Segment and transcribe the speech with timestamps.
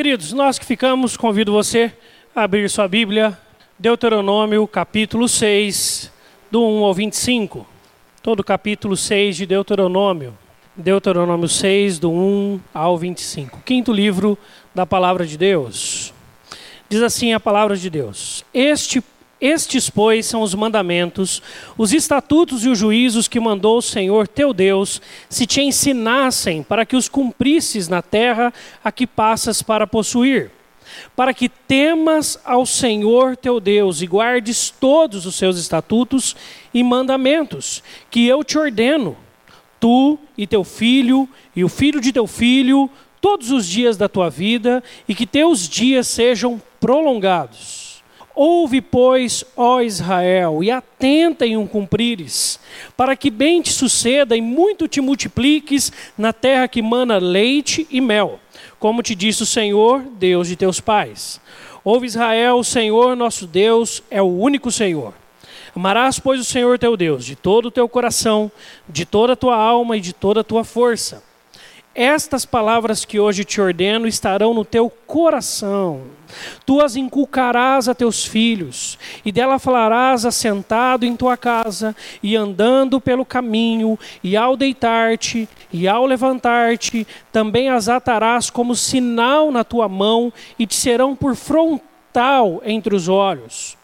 [0.00, 1.92] Queridos, nós que ficamos, convido você
[2.34, 3.38] a abrir sua Bíblia,
[3.78, 6.10] Deuteronômio capítulo 6,
[6.50, 7.66] do 1 ao 25.
[8.22, 10.32] Todo o capítulo 6 de Deuteronômio.
[10.74, 13.60] Deuteronômio 6, do 1 ao 25.
[13.60, 14.38] Quinto livro
[14.74, 16.14] da palavra de Deus.
[16.88, 19.04] Diz assim a palavra de Deus: Este
[19.40, 21.42] estes, pois, são os mandamentos,
[21.78, 25.00] os estatutos e os juízos que mandou o Senhor teu Deus,
[25.30, 28.52] se te ensinassem para que os cumprisses na terra
[28.84, 30.50] a que passas para possuir,
[31.16, 36.36] para que temas ao Senhor teu Deus e guardes todos os seus estatutos
[36.74, 39.16] e mandamentos, que eu te ordeno,
[39.78, 41.26] tu e teu filho
[41.56, 42.90] e o filho de teu filho,
[43.22, 47.79] todos os dias da tua vida, e que teus dias sejam prolongados
[48.42, 52.58] Ouve, pois, ó Israel, e atenta em um cumprires,
[52.96, 58.00] para que bem te suceda e muito te multipliques na terra que mana leite e
[58.00, 58.40] mel,
[58.78, 61.38] como te disse o Senhor, Deus de teus pais.
[61.84, 65.12] Ouve, Israel, o Senhor nosso Deus é o único Senhor.
[65.76, 68.50] Amarás, pois, o Senhor teu Deus de todo o teu coração,
[68.88, 71.22] de toda a tua alma e de toda a tua força.
[71.94, 76.18] Estas palavras que hoje te ordeno estarão no teu coração.
[76.64, 83.00] Tu as inculcarás a teus filhos, e dela falarás assentado em tua casa, e andando
[83.00, 89.88] pelo caminho, e ao deitar-te, e ao levantar-te, também as atarás como sinal na tua
[89.88, 93.76] mão, e te serão por frontal entre os olhos.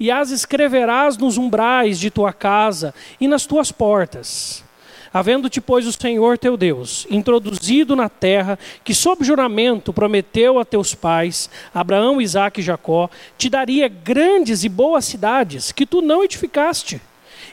[0.00, 4.64] E as escreverás nos umbrais de tua casa e nas tuas portas
[5.12, 10.94] Havendo-te, pois, o Senhor teu Deus introduzido na terra que, sob juramento, prometeu a teus
[10.94, 17.00] pais, Abraão, Isaque e Jacó, te daria grandes e boas cidades que tu não edificaste,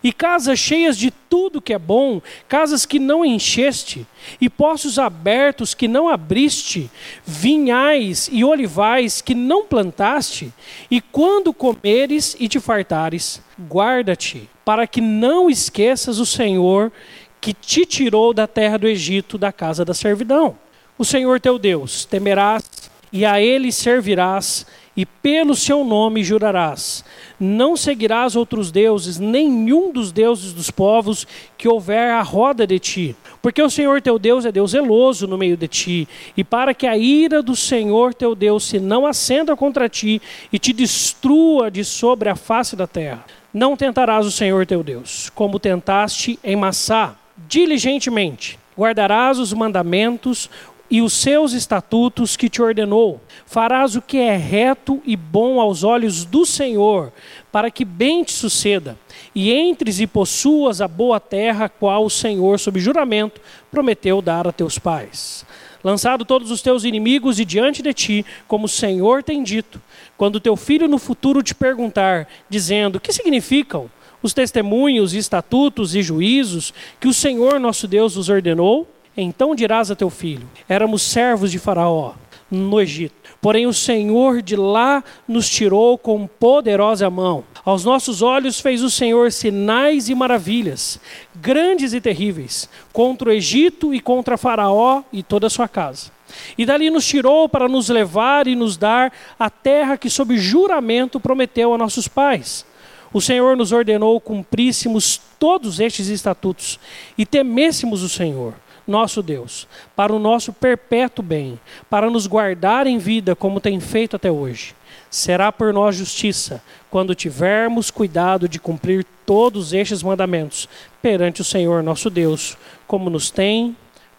[0.01, 4.07] e casas cheias de tudo que é bom, casas que não encheste,
[4.39, 6.89] e poços abertos que não abriste,
[7.25, 10.53] vinhais e olivais que não plantaste,
[10.89, 16.91] e quando comeres e te fartares, guarda-te, para que não esqueças o Senhor
[17.41, 20.57] que te tirou da terra do Egito, da casa da servidão.
[20.97, 27.03] O Senhor teu Deus temerás e a ele servirás, e pelo seu nome jurarás.
[27.39, 31.25] Não seguirás outros deuses, nenhum dos deuses dos povos
[31.57, 33.15] que houver à roda de ti.
[33.41, 36.85] Porque o Senhor teu Deus é Deus zeloso no meio de ti, e para que
[36.85, 40.21] a ira do Senhor teu Deus se não acenda contra ti
[40.51, 43.23] e te destrua de sobre a face da terra.
[43.53, 47.15] Não tentarás o Senhor teu Deus, como tentaste em Massá,
[47.49, 48.59] diligentemente.
[48.77, 50.49] Guardarás os mandamentos
[50.89, 53.19] e os seus estatutos que te ordenou.
[53.45, 57.11] Farás o que é reto e bom aos olhos do Senhor,
[57.51, 58.97] para que bem te suceda,
[59.33, 64.51] e entres e possuas a boa terra, qual o Senhor, sob juramento, prometeu dar a
[64.51, 65.45] teus pais.
[65.83, 69.81] Lançado todos os teus inimigos e diante de ti, como o Senhor tem dito,
[70.17, 73.89] quando teu filho no futuro te perguntar, dizendo: Que significam
[74.21, 79.95] os testemunhos, estatutos e juízos que o Senhor nosso Deus nos ordenou, então dirás a
[79.95, 82.13] teu filho: Éramos servos de Faraó
[82.49, 83.15] no Egito.
[83.41, 87.43] Porém, o Senhor de lá nos tirou com poderosa mão.
[87.63, 90.99] Aos nossos olhos fez o Senhor sinais e maravilhas,
[91.35, 96.11] grandes e terríveis, contra o Egito e contra Faraó e toda a sua casa.
[96.57, 101.19] E dali nos tirou para nos levar e nos dar a terra que, sob juramento,
[101.19, 102.65] prometeu a nossos pais
[103.11, 106.79] o Senhor nos ordenou cumpríssemos todos estes estatutos
[107.17, 108.53] e temêssemos o Senhor,
[108.87, 111.59] nosso Deus, para o nosso perpétuo bem,
[111.89, 114.75] para nos guardar em vida como tem feito até hoje.
[115.09, 120.67] Será por nós justiça, quando tivermos cuidado de cumprir todos estes mandamentos
[121.01, 123.75] perante o Senhor nosso Deus, como nos tem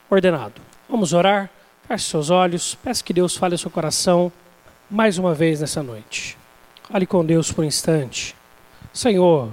[0.09, 0.61] ordenado.
[0.89, 1.51] Vamos orar?
[1.87, 4.33] Feche seus olhos, peço que Deus fale ao seu coração
[4.89, 6.37] mais uma vez nessa noite.
[6.89, 8.35] Fale com Deus por um instante.
[8.93, 9.51] Senhor,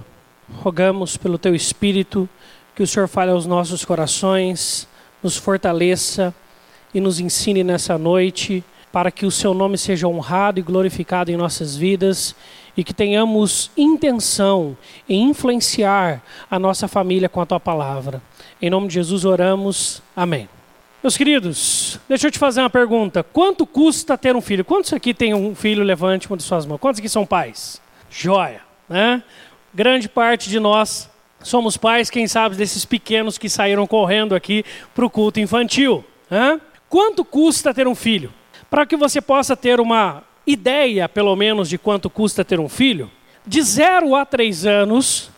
[0.62, 2.28] rogamos pelo Teu Espírito
[2.74, 4.88] que o Senhor fale aos nossos corações,
[5.22, 6.34] nos fortaleça
[6.94, 11.36] e nos ensine nessa noite, para que o Seu nome seja honrado e glorificado em
[11.36, 12.34] nossas vidas
[12.76, 14.76] e que tenhamos intenção
[15.08, 18.22] em influenciar a nossa família com a Tua palavra.
[18.62, 20.02] Em nome de Jesus oramos.
[20.14, 20.48] Amém.
[21.02, 23.22] Meus queridos, deixa eu te fazer uma pergunta.
[23.22, 24.64] Quanto custa ter um filho?
[24.64, 25.84] Quantos aqui tem um filho?
[25.84, 26.78] Levante uma de suas mãos.
[26.78, 27.80] Quantos aqui são pais?
[28.10, 28.67] Joia.
[28.88, 29.22] Né?
[29.74, 31.10] Grande parte de nós
[31.42, 34.64] somos pais, quem sabe, desses pequenos que saíram correndo aqui
[34.94, 36.04] para o culto infantil.
[36.30, 36.60] Né?
[36.88, 38.32] Quanto custa ter um filho?
[38.70, 43.10] Para que você possa ter uma ideia, pelo menos, de quanto custa ter um filho,
[43.46, 45.30] de 0 a 3 anos,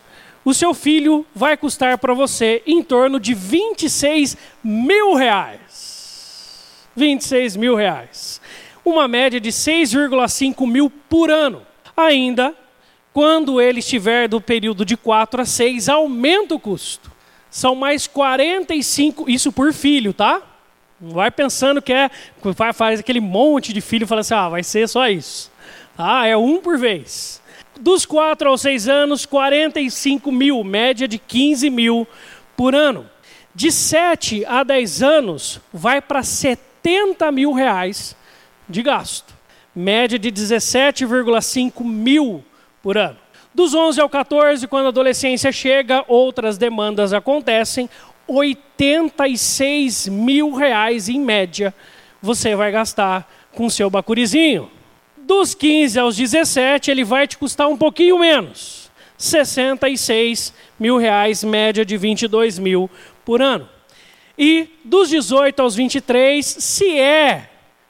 [0.43, 6.89] o seu filho vai custar para você em torno de 26 mil reais.
[6.95, 8.41] 26 mil reais.
[8.83, 11.61] uma média de 6,5 mil por ano.
[11.95, 12.55] Ainda,
[13.13, 17.11] quando ele estiver do período de 4 a 6, aumenta o custo.
[17.49, 20.41] São mais 45, isso por filho, tá?
[20.99, 22.09] Não vai pensando que é,
[22.73, 25.51] faz aquele monte de filho e fala assim, ah, vai ser só isso.
[25.97, 26.25] Tá?
[26.25, 27.41] É um por vez.
[27.79, 32.07] Dos 4 aos 6 anos, 45 mil, média de 15 mil
[32.55, 33.09] por ano.
[33.53, 38.15] De 7 a 10 anos, vai para 70 mil reais
[38.69, 39.33] de gasto.
[39.75, 42.45] Média de 17,5 mil
[42.81, 43.17] por ano.
[43.53, 47.89] Dos 11 ao 14, quando a adolescência chega, outras demandas acontecem.
[48.27, 51.73] 86 mil reais em média
[52.21, 54.71] você vai gastar com seu bacurizinho.
[55.17, 58.89] Dos 15 aos 17, ele vai te custar um pouquinho menos.
[59.17, 62.89] 66 mil reais, média de 22 mil
[63.25, 63.67] por ano.
[64.37, 67.49] E dos 18 aos 23, se é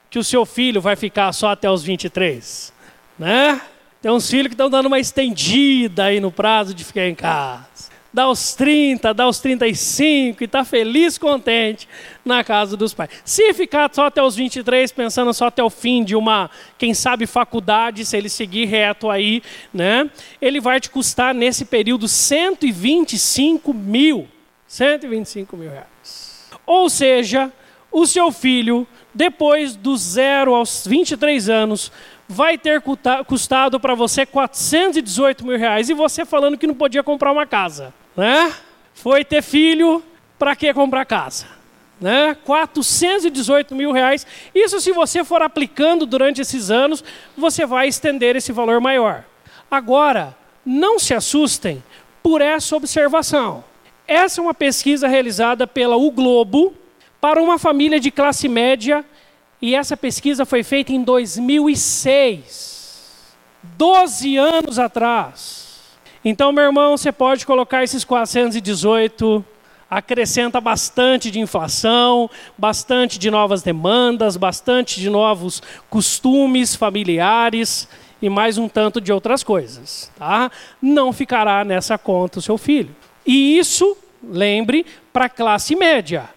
[0.10, 2.74] que o seu filho vai ficar só até os 23,
[3.18, 3.62] né?
[4.02, 7.92] Tem uns filhos que estão dando uma estendida aí no prazo de ficar em casa
[8.14, 11.88] dá os 30, dá os 35 e está feliz, contente
[12.26, 13.10] na casa dos pais.
[13.24, 17.26] Se ficar só até os 23, pensando só até o fim de uma, quem sabe,
[17.26, 19.42] faculdade, se ele seguir reto aí,
[19.74, 20.10] né,
[20.42, 24.28] ele vai te custar nesse período 125 mil.
[24.68, 26.50] 125 mil reais.
[26.66, 27.52] Ou seja,
[27.92, 31.92] o seu filho, depois do zero aos 23 anos,
[32.32, 32.82] vai ter
[33.28, 37.94] custado para você 418 mil reais e você falando que não podia comprar uma casa
[38.16, 38.54] né?
[38.94, 40.04] Foi ter filho,
[40.38, 41.46] para que comprar casa?
[42.00, 42.36] Né?
[42.44, 44.26] 418 mil reais.
[44.54, 47.04] Isso se você for aplicando durante esses anos,
[47.38, 49.24] você vai estender esse valor maior.
[49.70, 50.36] Agora,
[50.66, 51.84] não se assustem
[52.24, 53.64] por essa observação.
[54.08, 56.74] Essa é uma pesquisa realizada pela O Globo
[57.20, 59.06] para uma família de classe média
[59.62, 63.36] e essa pesquisa foi feita em 2006,
[63.78, 65.62] 12 anos atrás.
[66.26, 69.46] Então, meu irmão, você pode colocar esses 418,
[69.90, 77.88] acrescenta bastante de inflação, bastante de novas demandas, bastante de novos costumes familiares
[78.22, 80.50] e mais um tanto de outras coisas, tá?
[80.82, 82.96] Não ficará nessa conta o seu filho.
[83.26, 86.30] E isso, lembre, para a classe média.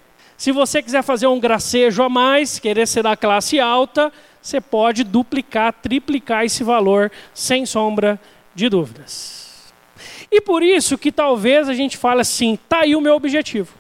[0.45, 4.13] Se você quiser fazer um gracejo a mais, querer ser da classe alta,
[4.43, 8.21] você pode duplicar, triplicar esse valor sem sombra
[8.55, 9.73] de dúvidas.
[10.31, 13.73] E por isso que talvez a gente fale assim: tá aí o meu objetivo.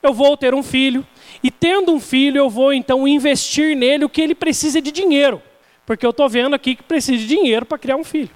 [0.00, 1.04] Eu vou ter um filho,
[1.42, 5.42] e tendo um filho, eu vou então investir nele o que ele precisa de dinheiro.
[5.84, 8.30] Porque eu estou vendo aqui que precisa de dinheiro para criar um filho.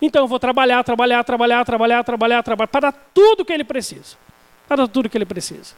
[0.00, 3.64] Então eu vou trabalhar, trabalhar, trabalhar, trabalhar, trabalhar, trabalhar, para dar tudo o que ele
[3.64, 4.16] precisa.
[4.68, 5.74] Para dar tudo o que ele precisa.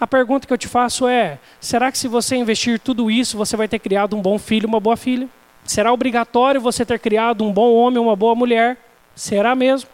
[0.00, 3.54] A pergunta que eu te faço é: será que se você investir tudo isso, você
[3.54, 5.28] vai ter criado um bom filho, uma boa filha?
[5.62, 8.78] Será obrigatório você ter criado um bom homem, uma boa mulher?
[9.14, 9.90] Será mesmo?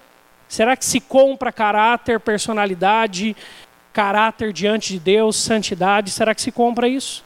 [0.49, 3.37] Será que se compra caráter, personalidade,
[3.93, 6.13] caráter diante de Deus, santidade?
[6.13, 7.25] Será que se compra isso?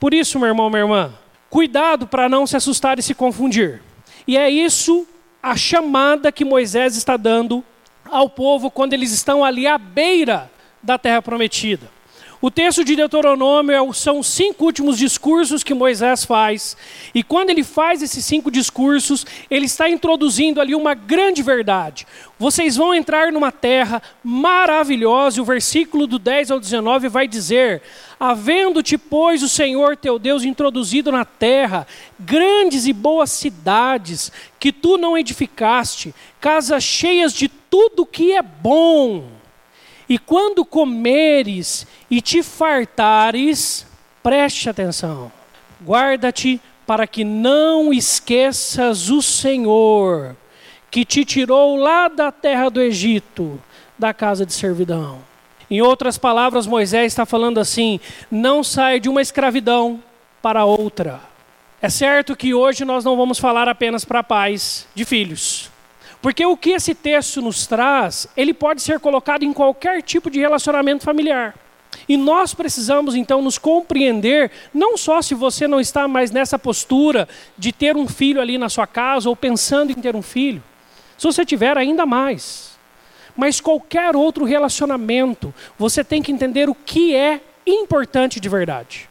[0.00, 1.12] Por isso, meu irmão, minha irmã,
[1.50, 3.82] cuidado para não se assustar e se confundir.
[4.26, 5.06] E é isso
[5.42, 7.62] a chamada que Moisés está dando
[8.10, 10.50] ao povo quando eles estão ali à beira
[10.82, 11.93] da terra prometida.
[12.40, 16.76] O texto de Deuteronômio é são os cinco últimos discursos que Moisés faz.
[17.14, 22.06] E quando ele faz esses cinco discursos, ele está introduzindo ali uma grande verdade.
[22.38, 27.82] Vocês vão entrar numa terra maravilhosa, e o versículo do 10 ao 19 vai dizer:
[28.18, 31.86] Havendo-te, pois, o Senhor teu Deus introduzido na terra,
[32.18, 39.24] grandes e boas cidades, que tu não edificaste, casas cheias de tudo que é bom
[40.08, 43.86] e quando comeres e te fartares,
[44.22, 45.32] preste atenção,
[45.84, 50.36] guarda-te para que não esqueças o Senhor,
[50.90, 53.60] que te tirou lá da terra do Egito,
[53.98, 55.20] da casa de servidão.
[55.70, 57.98] Em outras palavras, Moisés está falando assim:
[58.30, 60.02] não sai de uma escravidão
[60.42, 61.20] para outra.
[61.80, 65.70] É certo que hoje nós não vamos falar apenas para pais de filhos.
[66.24, 70.40] Porque o que esse texto nos traz, ele pode ser colocado em qualquer tipo de
[70.40, 71.54] relacionamento familiar.
[72.08, 77.28] E nós precisamos então nos compreender, não só se você não está mais nessa postura
[77.58, 80.62] de ter um filho ali na sua casa ou pensando em ter um filho.
[81.18, 82.70] Se você tiver, ainda mais.
[83.36, 89.10] Mas qualquer outro relacionamento, você tem que entender o que é importante de verdade.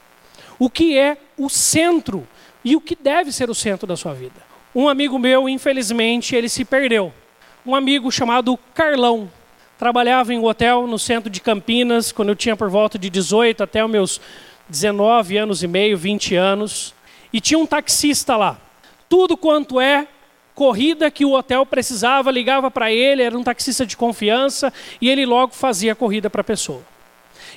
[0.58, 2.28] O que é o centro
[2.66, 4.53] e o que deve ser o centro da sua vida.
[4.76, 7.14] Um amigo meu, infelizmente, ele se perdeu.
[7.64, 9.32] Um amigo chamado Carlão.
[9.78, 13.62] Trabalhava em um hotel no centro de Campinas, quando eu tinha por volta de 18
[13.64, 14.22] até os meus
[14.68, 16.94] 19 anos e meio, 20 anos.
[17.32, 18.60] e tinha um taxista lá.
[19.10, 20.08] Tudo quanto é
[20.56, 25.26] corrida que o hotel precisava, ligava para ele, era um taxista de confiança e ele
[25.26, 26.82] logo fazia a corrida para a pessoa.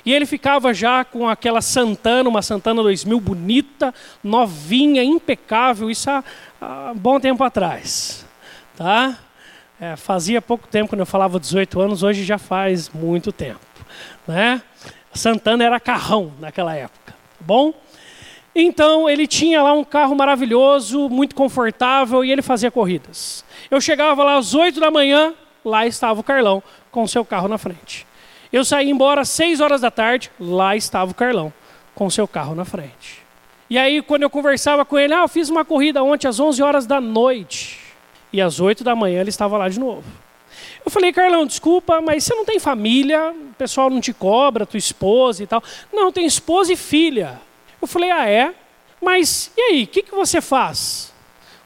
[0.05, 3.93] E ele ficava já com aquela Santana, uma Santana 2000 bonita,
[4.23, 6.23] novinha, impecável, isso há,
[6.61, 8.25] há bom tempo atrás.
[8.75, 9.17] Tá?
[9.79, 13.59] É, fazia pouco tempo, quando eu falava 18 anos, hoje já faz muito tempo.
[14.27, 14.61] Né?
[15.13, 17.11] Santana era carrão naquela época.
[17.11, 17.73] Tá bom?
[18.55, 23.45] Então ele tinha lá um carro maravilhoso, muito confortável e ele fazia corridas.
[23.69, 25.33] Eu chegava lá às 8 da manhã,
[25.63, 28.07] lá estava o Carlão com seu carro na frente.
[28.51, 31.53] Eu saí embora às 6 horas da tarde, lá estava o Carlão
[31.93, 33.26] com seu carro na frente.
[33.69, 36.61] E aí, quando eu conversava com ele, ah, eu fiz uma corrida ontem às 11
[36.63, 37.79] horas da noite.
[38.31, 40.03] E às 8 da manhã ele estava lá de novo.
[40.85, 44.77] Eu falei, Carlão, desculpa, mas você não tem família, o pessoal não te cobra, tua
[44.77, 45.61] esposa e tal.
[45.91, 47.41] Não, tem esposa e filha.
[47.81, 48.53] Eu falei, ah, é?
[49.01, 51.13] Mas e aí, o que, que você faz?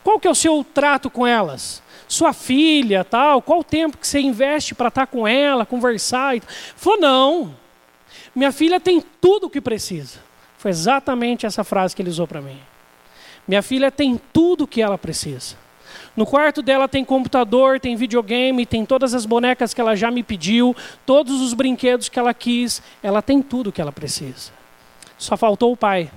[0.03, 1.83] Qual que é o seu trato com elas?
[2.07, 6.35] Sua filha, tal, qual o tempo que você investe para estar tá com ela, conversar?
[6.35, 6.41] E...
[6.75, 7.55] Falou, não,
[8.35, 10.19] minha filha tem tudo o que precisa.
[10.61, 12.59] Foi exatamente essa frase que ele usou para mim.
[13.47, 15.55] Minha filha tem tudo o que ela precisa.
[16.15, 20.21] No quarto dela tem computador, tem videogame, tem todas as bonecas que ela já me
[20.21, 22.79] pediu, todos os brinquedos que ela quis.
[23.01, 24.51] Ela tem tudo o que ela precisa.
[25.17, 26.11] Só faltou o pai.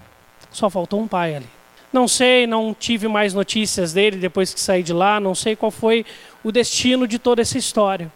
[0.50, 1.48] Só faltou um pai ali.
[1.90, 5.70] Não sei, não tive mais notícias dele depois que saí de lá, não sei qual
[5.70, 6.04] foi
[6.42, 8.12] o destino de toda essa história.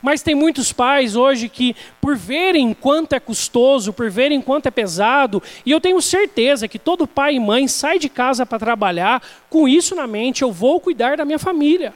[0.00, 4.70] Mas tem muitos pais hoje que, por verem quanto é custoso, por verem quanto é
[4.70, 9.22] pesado, e eu tenho certeza que todo pai e mãe sai de casa para trabalhar
[9.48, 11.92] com isso na mente: eu vou cuidar da minha família,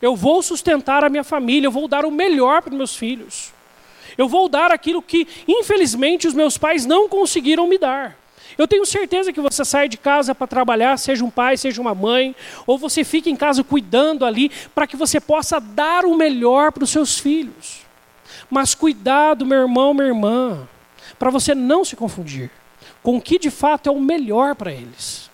[0.00, 3.52] eu vou sustentar a minha família, eu vou dar o melhor para meus filhos.
[4.18, 8.19] Eu vou dar aquilo que, infelizmente, os meus pais não conseguiram me dar.
[8.60, 11.94] Eu tenho certeza que você sai de casa para trabalhar, seja um pai, seja uma
[11.94, 12.36] mãe,
[12.66, 16.84] ou você fica em casa cuidando ali, para que você possa dar o melhor para
[16.84, 17.80] os seus filhos.
[18.50, 20.68] Mas cuidado, meu irmão, minha irmã,
[21.18, 22.50] para você não se confundir
[23.02, 25.30] com o que de fato é o melhor para eles.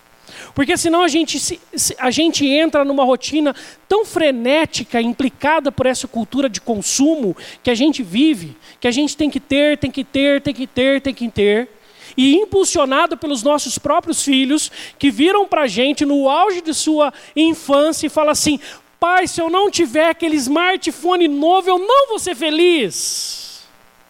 [0.55, 1.61] Porque senão a gente,
[1.99, 3.57] a gente entra numa rotina
[3.89, 9.17] tão frenética, implicada por essa cultura de consumo que a gente vive, que a gente
[9.17, 11.76] tem que ter, tem que ter, tem que ter, tem que ter,
[12.17, 17.13] e impulsionado pelos nossos próprios filhos, que viram para a gente no auge de sua
[17.35, 18.59] infância e falam assim:
[18.99, 23.67] pai, se eu não tiver aquele smartphone novo, eu não vou ser feliz.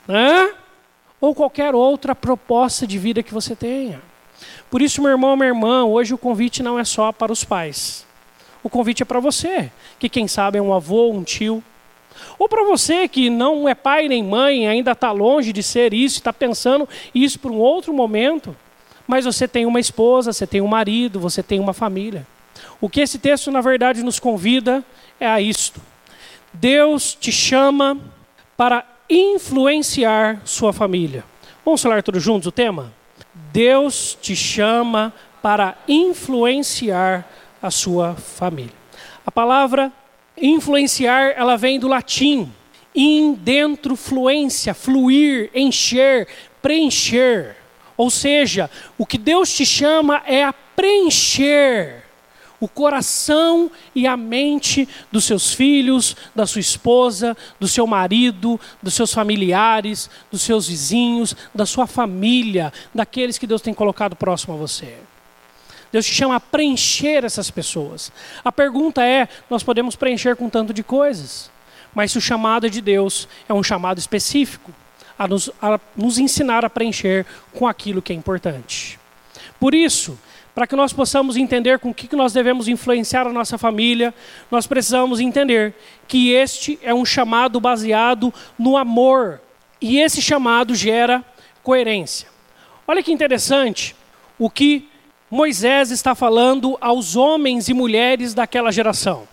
[0.06, 0.52] Né?
[1.20, 4.00] Ou qualquer outra proposta de vida que você tenha.
[4.70, 8.06] Por isso, meu irmão, minha irmã, hoje o convite não é só para os pais.
[8.62, 11.62] O convite é para você, que quem sabe é um avô, um tio.
[12.38, 16.18] Ou para você que não é pai nem mãe, ainda está longe de ser isso,
[16.18, 18.56] está pensando isso para um outro momento.
[19.06, 22.26] Mas você tem uma esposa, você tem um marido, você tem uma família.
[22.80, 24.85] O que esse texto, na verdade, nos convida
[25.20, 25.80] é a isto.
[26.52, 27.99] Deus te chama
[28.56, 31.25] para influenciar sua família.
[31.64, 32.92] Vamos falar todos juntos o tema?
[33.52, 37.28] Deus te chama para influenciar
[37.62, 38.75] a sua família.
[39.25, 39.92] A palavra
[40.36, 42.52] influenciar, ela vem do latim
[42.94, 46.26] in dentro fluência, fluir, encher,
[46.62, 47.56] preencher.
[47.96, 52.06] Ou seja, o que Deus te chama é a preencher
[52.60, 58.94] o coração e a mente dos seus filhos, da sua esposa, do seu marido, dos
[58.94, 64.56] seus familiares, dos seus vizinhos, da sua família, daqueles que Deus tem colocado próximo a
[64.56, 64.96] você.
[65.92, 68.12] Deus te chama a preencher essas pessoas.
[68.44, 71.50] A pergunta é: nós podemos preencher com tanto de coisas,
[71.94, 74.72] mas se o chamado de Deus é um chamado específico,
[75.18, 78.98] a nos, a nos ensinar a preencher com aquilo que é importante.
[79.58, 80.18] Por isso,
[80.54, 84.14] para que nós possamos entender com o que nós devemos influenciar a nossa família,
[84.50, 85.74] nós precisamos entender
[86.08, 89.40] que este é um chamado baseado no amor.
[89.80, 91.22] E esse chamado gera
[91.62, 92.28] coerência.
[92.88, 93.94] Olha que interessante
[94.38, 94.88] o que
[95.30, 99.26] Moisés está falando aos homens e mulheres daquela geração,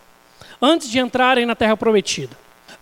[0.61, 2.35] antes de entrarem na terra prometida.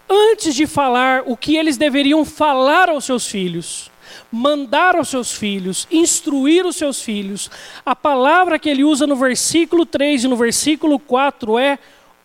[0.10, 3.90] Antes de falar o que eles deveriam falar aos seus filhos,
[4.32, 7.50] mandar aos seus filhos, instruir os seus filhos,
[7.86, 11.80] a palavra que ele usa no versículo 3 e no versículo 4 é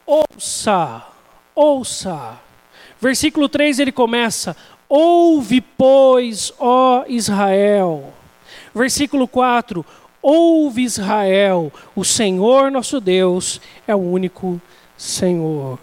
[0.04, 1.04] ouça,
[1.54, 2.40] ouça.
[3.00, 4.56] Versículo 3 ele começa:
[4.88, 8.12] Ouve, pois, ó Israel.
[8.74, 9.84] Versículo 4:
[10.28, 14.60] Ouve, Israel, o Senhor nosso Deus é o único
[14.96, 15.78] Senhor.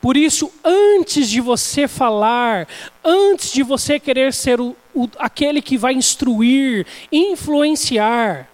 [0.00, 2.68] Por isso, antes de você falar,
[3.04, 8.48] antes de você querer ser o, o, aquele que vai instruir, influenciar,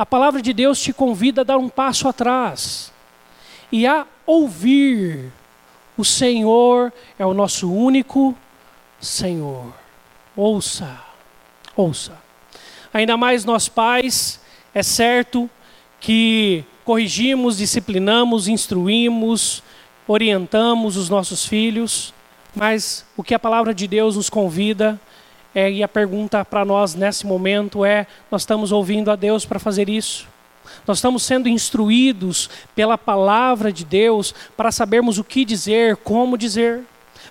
[0.00, 2.90] A palavra de Deus te convida a dar um passo atrás
[3.70, 5.30] e a ouvir.
[5.94, 8.34] O Senhor é o nosso único
[8.98, 9.74] Senhor.
[10.34, 10.98] Ouça,
[11.76, 12.18] ouça.
[12.94, 14.39] Ainda mais nós pais,
[14.74, 15.48] é certo
[16.00, 19.62] que corrigimos, disciplinamos, instruímos,
[20.06, 22.12] orientamos os nossos filhos,
[22.54, 25.00] mas o que a palavra de Deus nos convida
[25.54, 29.58] é, e a pergunta para nós nesse momento é: nós estamos ouvindo a Deus para
[29.58, 30.28] fazer isso?
[30.86, 36.82] Nós estamos sendo instruídos pela palavra de Deus para sabermos o que dizer, como dizer,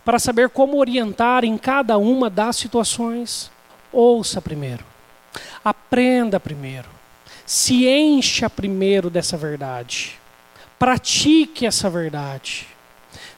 [0.03, 3.49] para saber como orientar em cada uma das situações.
[3.91, 4.83] Ouça primeiro,
[5.63, 6.87] aprenda primeiro,
[7.49, 10.19] se encha primeiro dessa verdade,
[10.77, 12.67] pratique essa verdade.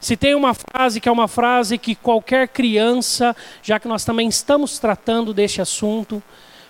[0.01, 4.27] Se tem uma frase que é uma frase que qualquer criança, já que nós também
[4.27, 6.21] estamos tratando deste assunto,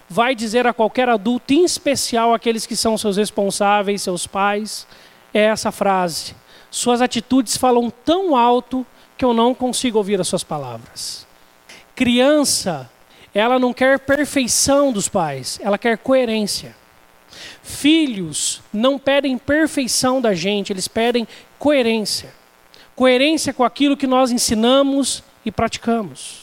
[0.07, 4.85] vai dizer a qualquer adulto, em especial aqueles que são seus responsáveis, seus pais,
[5.33, 6.35] é essa frase:
[6.69, 8.85] Suas atitudes falam tão alto
[9.17, 11.25] que eu não consigo ouvir as suas palavras.
[11.95, 12.87] Criança,
[13.33, 16.79] ela não quer perfeição dos pais, ela quer coerência.
[17.63, 22.33] Filhos não pedem perfeição da gente, eles pedem coerência.
[22.95, 26.41] Coerência com aquilo que nós ensinamos e praticamos.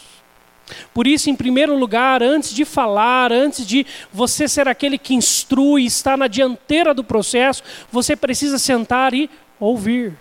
[0.92, 5.84] Por isso, em primeiro lugar, antes de falar, antes de você ser aquele que instrui,
[5.84, 10.16] está na dianteira do processo, você precisa sentar e ouvir.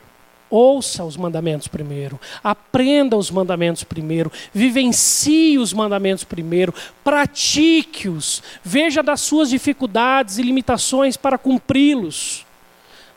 [0.50, 6.74] Ouça os mandamentos primeiro, aprenda os mandamentos primeiro, vivencie os mandamentos primeiro,
[7.04, 12.46] pratique-os, veja das suas dificuldades e limitações para cumpri-los.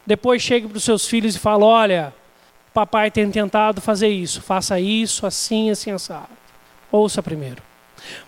[0.04, 2.12] Depois chegue para os seus filhos e fale: olha,
[2.74, 6.28] papai tem tentado fazer isso, faça isso, assim, assim, assado.
[6.90, 7.62] Ouça primeiro.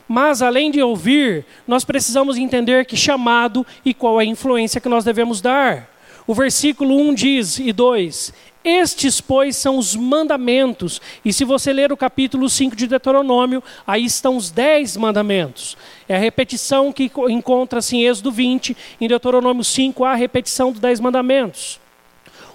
[0.06, 4.88] Mas além de ouvir, nós precisamos entender que chamado e qual é a influência que
[4.88, 5.90] nós devemos dar.
[6.26, 8.32] O versículo 1 diz e 2:
[8.64, 11.00] Estes, pois, são os mandamentos.
[11.24, 15.76] E se você ler o capítulo 5 de Deuteronômio, aí estão os 10 mandamentos.
[16.08, 20.80] É a repetição que encontra-se em Êxodo 20, em Deuteronômio 5, há a repetição dos
[20.80, 21.80] 10 mandamentos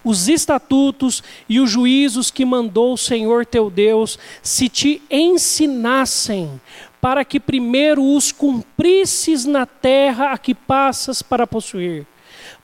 [0.04, 6.62] os estatutos e os juízos que mandou o Senhor teu Deus, se te ensinassem,
[7.02, 12.06] para que primeiro os cumprisses na terra a que passas para possuir,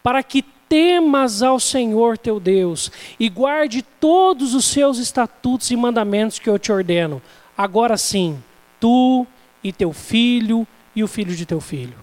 [0.02, 6.39] para que temas ao Senhor teu Deus e guarde todos os seus estatutos e mandamentos
[6.39, 7.21] que eu te ordeno.
[7.58, 8.41] Agora sim,
[8.80, 9.26] tu
[9.63, 11.95] e teu filho e o filho de teu filho,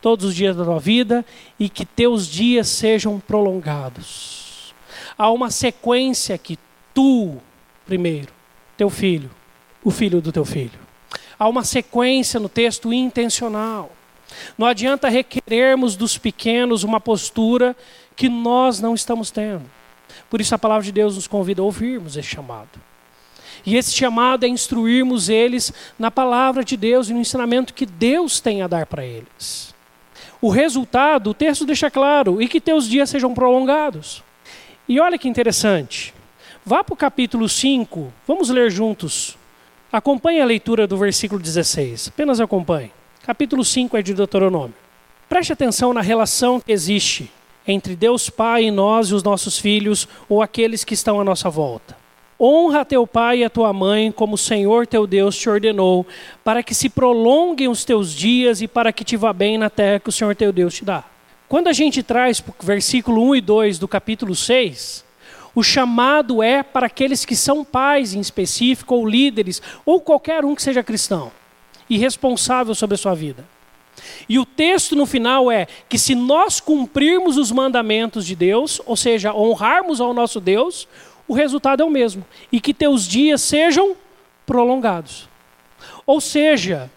[0.00, 1.24] todos os dias da tua vida,
[1.58, 4.46] e que teus dias sejam prolongados
[5.16, 6.58] há uma sequência que
[6.92, 7.36] tu,
[7.84, 8.32] primeiro,
[8.76, 9.30] teu filho,
[9.82, 10.78] o filho do teu filho.
[11.38, 13.92] Há uma sequência no texto intencional.
[14.58, 17.76] Não adianta requerermos dos pequenos uma postura
[18.16, 19.70] que nós não estamos tendo.
[20.30, 22.80] Por isso a palavra de Deus nos convida a ouvirmos esse chamado.
[23.64, 28.40] E esse chamado é instruirmos eles na palavra de Deus e no ensinamento que Deus
[28.40, 29.74] tem a dar para eles.
[30.40, 34.22] O resultado, o texto deixa claro, e que teus dias sejam prolongados.
[34.88, 36.14] E olha que interessante.
[36.64, 39.36] Vá para o capítulo 5, vamos ler juntos.
[39.92, 42.08] Acompanhe a leitura do versículo 16.
[42.08, 42.92] Apenas acompanhe.
[43.24, 44.74] Capítulo 5 é de Deuteronômio.
[45.28, 47.30] Preste atenção na relação que existe
[47.66, 51.50] entre Deus Pai e nós e os nossos filhos ou aqueles que estão à nossa
[51.50, 51.96] volta.
[52.38, 56.06] Honra teu pai e a tua mãe, como o Senhor teu Deus te ordenou,
[56.44, 60.00] para que se prolonguem os teus dias e para que te vá bem na terra
[60.00, 61.02] que o Senhor teu Deus te dá.
[61.48, 65.02] Quando a gente traz para o versículo 1 e 2 do capítulo 6,
[65.54, 70.54] o chamado é para aqueles que são pais em específico, ou líderes, ou qualquer um
[70.54, 71.32] que seja cristão
[71.88, 73.44] e responsável sobre a sua vida.
[74.28, 78.96] E o texto no final é que se nós cumprirmos os mandamentos de Deus, ou
[78.96, 80.88] seja, honrarmos ao nosso Deus,
[81.28, 82.24] o resultado é o mesmo.
[82.50, 83.96] E que teus dias sejam
[84.44, 85.28] prolongados.
[86.06, 86.90] Ou seja,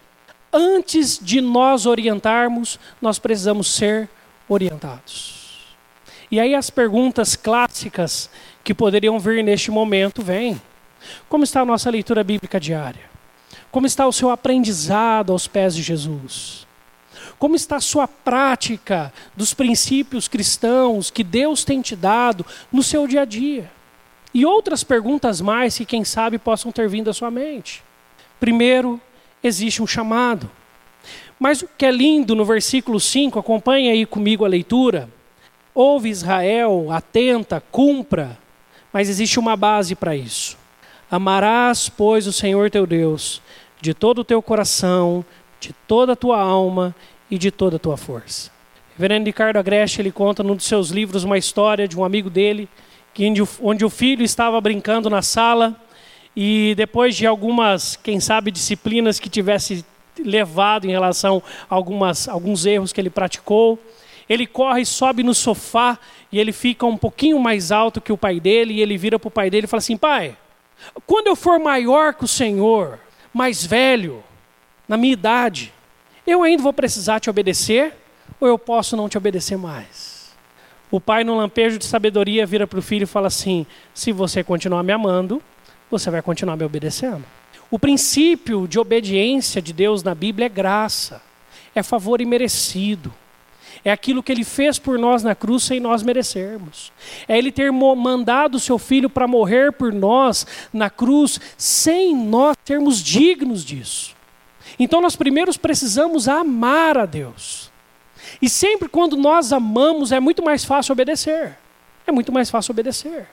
[0.54, 4.10] antes de nós orientarmos, nós precisamos ser
[4.48, 5.40] orientados.
[6.32, 8.30] E aí as perguntas clássicas
[8.64, 10.62] que poderiam vir neste momento vêm.
[11.28, 13.10] Como está a nossa leitura bíblica diária?
[13.72, 16.68] Como está o seu aprendizado aos pés de Jesus?
[17.40, 23.08] Como está a sua prática dos princípios cristãos que Deus tem te dado no seu
[23.08, 23.72] dia a dia?
[24.34, 27.82] E outras perguntas mais que, quem sabe, possam ter vindo à sua mente.
[28.42, 29.02] Primeiro,
[29.42, 30.52] existe um chamado.
[31.40, 35.10] Mas o que é lindo no versículo 5, acompanhe aí comigo a leitura.
[35.74, 38.38] Ouve Israel, atenta, cumpra,
[38.92, 40.58] mas existe uma base para isso.
[41.10, 43.42] Amarás, pois, o Senhor teu Deus
[43.82, 45.24] de todo o teu coração,
[45.60, 46.94] de toda a tua alma
[47.30, 48.52] e de toda a tua força.
[48.96, 52.68] Reverendo Ricardo Agreste, ele conta num dos seus livros uma história de um amigo dele,
[53.14, 53.26] que
[53.62, 55.76] onde o filho estava brincando na sala
[56.36, 59.86] e depois de algumas, quem sabe, disciplinas que tivesse
[60.18, 63.80] levado em relação a algumas, alguns erros que ele praticou,
[64.28, 65.98] ele corre, sobe no sofá
[66.32, 69.28] e ele fica um pouquinho mais alto que o pai dele e ele vira para
[69.28, 70.38] o pai dele e fala assim: Pai,
[71.06, 73.00] quando eu for maior que o Senhor,
[73.34, 74.24] mais velho,
[74.88, 75.74] na minha idade,
[76.30, 77.94] eu ainda vou precisar te obedecer
[78.40, 80.30] ou eu posso não te obedecer mais?
[80.92, 84.44] O pai, no lampejo de sabedoria, vira para o filho e fala assim: Se você
[84.44, 85.42] continuar me amando,
[85.90, 87.24] você vai continuar me obedecendo.
[87.70, 91.22] O princípio de obediência de Deus na Bíblia é graça,
[91.76, 93.14] é favor imerecido.
[93.86, 96.92] É aquilo que ele fez por nós na cruz sem nós merecermos.
[97.28, 102.58] É ele ter mandado o seu filho para morrer por nós na cruz sem nós
[102.66, 104.19] sermos dignos disso.
[104.78, 107.72] Então nós primeiros precisamos amar a Deus.
[108.42, 111.58] E sempre quando nós amamos é muito mais fácil obedecer.
[112.06, 113.28] É muito mais fácil obedecer.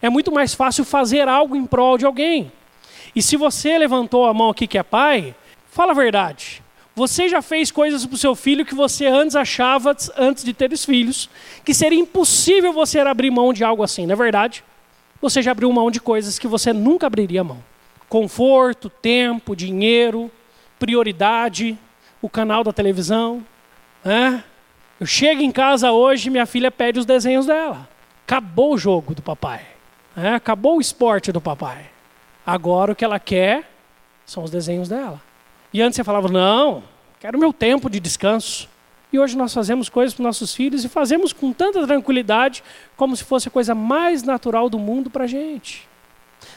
[0.00, 2.52] É muito mais fácil fazer algo em prol de alguém.
[3.14, 5.34] E se você levantou a mão aqui que é pai,
[5.70, 6.62] fala a verdade.
[6.96, 10.72] Você já fez coisas para o seu filho que você antes achava, antes de ter
[10.72, 11.28] os filhos,
[11.64, 14.64] que seria impossível você abrir mão de algo assim, não é verdade?
[15.20, 17.62] Você já abriu mão de coisas que você nunca abriria mão.
[18.08, 20.30] Conforto, tempo, dinheiro,
[20.78, 21.78] prioridade,
[22.20, 23.44] o canal da televisão.
[24.04, 24.42] Né?
[24.98, 27.88] Eu chego em casa hoje minha filha pede os desenhos dela.
[28.26, 29.62] Acabou o jogo do papai.
[30.16, 30.34] Né?
[30.34, 31.90] Acabou o esporte do papai.
[32.46, 33.70] Agora o que ela quer
[34.24, 35.20] são os desenhos dela.
[35.72, 36.82] E antes você falava, não,
[37.20, 38.68] quero meu tempo de descanso.
[39.12, 42.64] E hoje nós fazemos coisas para nossos filhos e fazemos com tanta tranquilidade,
[42.96, 45.88] como se fosse a coisa mais natural do mundo para a gente.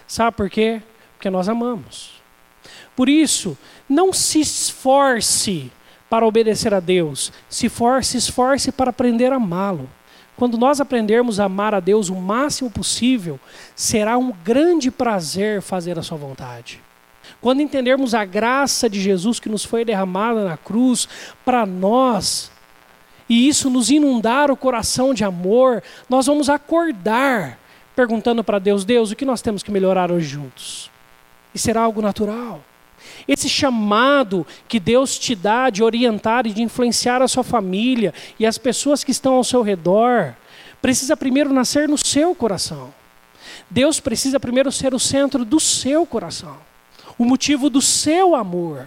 [0.07, 0.81] Sabe por quê?
[1.13, 2.21] Porque nós amamos.
[2.95, 3.57] Por isso,
[3.89, 5.71] não se esforce
[6.09, 9.89] para obedecer a Deus, se force, esforce para aprender a amá-lo.
[10.35, 13.39] Quando nós aprendermos a amar a Deus o máximo possível,
[13.75, 16.81] será um grande prazer fazer a sua vontade.
[17.41, 21.07] Quando entendermos a graça de Jesus que nos foi derramada na cruz
[21.43, 22.51] para nós,
[23.27, 27.59] e isso nos inundar o coração de amor, nós vamos acordar
[27.95, 30.89] perguntando para Deus: Deus, o que nós temos que melhorar hoje juntos?
[31.53, 32.63] E será algo natural.
[33.27, 38.45] Esse chamado que Deus te dá de orientar e de influenciar a sua família e
[38.45, 40.35] as pessoas que estão ao seu redor,
[40.81, 42.93] precisa primeiro nascer no seu coração.
[43.69, 46.67] Deus precisa primeiro ser o centro do seu coração
[47.17, 48.85] o motivo do seu amor,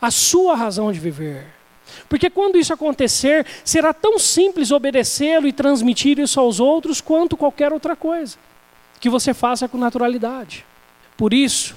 [0.00, 1.46] a sua razão de viver.
[2.08, 7.72] Porque quando isso acontecer, será tão simples obedecê-lo e transmitir isso aos outros quanto qualquer
[7.72, 8.36] outra coisa
[9.00, 10.66] que você faça com naturalidade.
[11.16, 11.76] Por isso,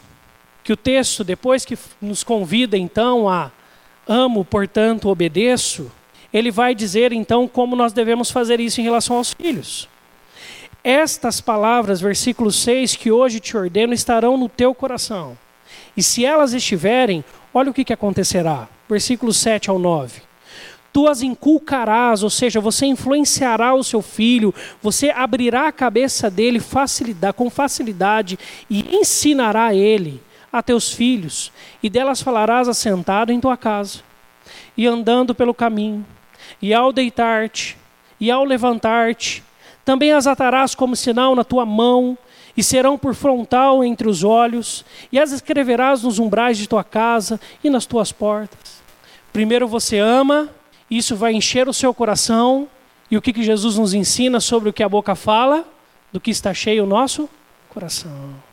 [0.64, 3.52] que o texto, depois que nos convida então a
[4.08, 5.92] amo, portanto obedeço,
[6.34, 9.88] ele vai dizer então como nós devemos fazer isso em relação aos filhos.
[10.84, 15.38] Estas palavras, versículo 6, que hoje te ordeno, estarão no teu coração
[15.96, 18.68] e se elas estiverem, olha o que, que acontecerá.
[18.90, 20.22] Versículos 7 ao 9.
[20.94, 26.60] Tu as inculcarás, ou seja, você influenciará o seu filho, você abrirá a cabeça dele
[26.60, 28.38] facilidade, com facilidade
[28.70, 34.00] e ensinará ele a teus filhos, e delas falarás assentado em tua casa,
[34.76, 36.06] e andando pelo caminho,
[36.62, 37.78] e ao deitar-te,
[38.20, 39.44] e ao levantar-te,
[39.86, 42.18] também as atarás como sinal na tua mão,
[42.56, 47.40] e serão por frontal entre os olhos, e as escreverás nos umbrais de tua casa
[47.64, 48.82] e nas tuas portas.
[49.32, 50.50] Primeiro você ama,
[50.90, 52.68] isso vai encher o seu coração,
[53.10, 55.66] e o que, que Jesus nos ensina sobre o que a boca fala?
[56.12, 57.30] Do que está cheio o nosso
[57.70, 58.51] coração.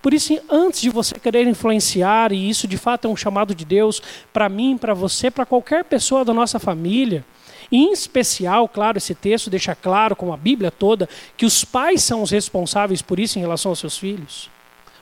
[0.00, 3.64] Por isso, antes de você querer influenciar, e isso de fato é um chamado de
[3.64, 4.00] Deus
[4.32, 7.24] para mim, para você, para qualquer pessoa da nossa família,
[7.70, 12.22] em especial, claro, esse texto deixa claro, como a Bíblia toda, que os pais são
[12.22, 14.48] os responsáveis por isso em relação aos seus filhos.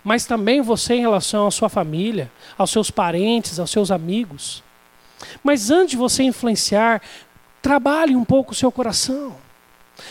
[0.02, 4.62] Mas também você em relação à sua família, aos seus parentes, aos seus amigos.
[5.42, 7.02] Mas antes de você influenciar,
[7.62, 9.36] trabalhe um pouco o seu coração.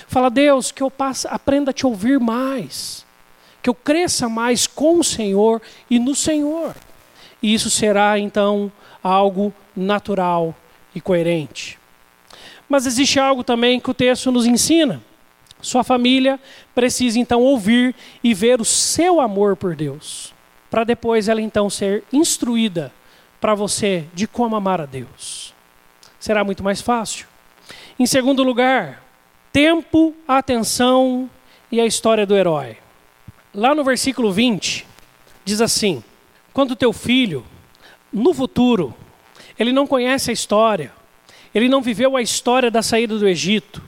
[0.08, 3.05] Fala, Deus, que eu passe, aprenda a te ouvir mais.
[3.66, 6.76] Que eu cresça mais com o Senhor e no Senhor.
[7.42, 10.54] E isso será, então, algo natural
[10.94, 11.80] e coerente.
[12.70, 15.02] Mas existe algo também que o texto nos ensina.
[15.64, 16.40] Sua família
[16.76, 20.32] precisa então ouvir e ver o seu amor por Deus,
[20.70, 22.94] para depois ela então ser instruída
[23.42, 25.56] para você de como amar a Deus.
[26.20, 27.26] Será muito mais fácil.
[27.98, 29.04] Em segundo lugar,
[29.52, 31.28] tempo, atenção
[31.72, 32.85] e a história do herói.
[33.56, 34.86] Lá no versículo 20,
[35.46, 36.04] diz assim:
[36.52, 37.46] Quando teu filho,
[38.12, 38.94] no futuro,
[39.58, 40.92] ele não conhece a história,
[41.54, 43.82] ele não viveu a história da saída do Egito.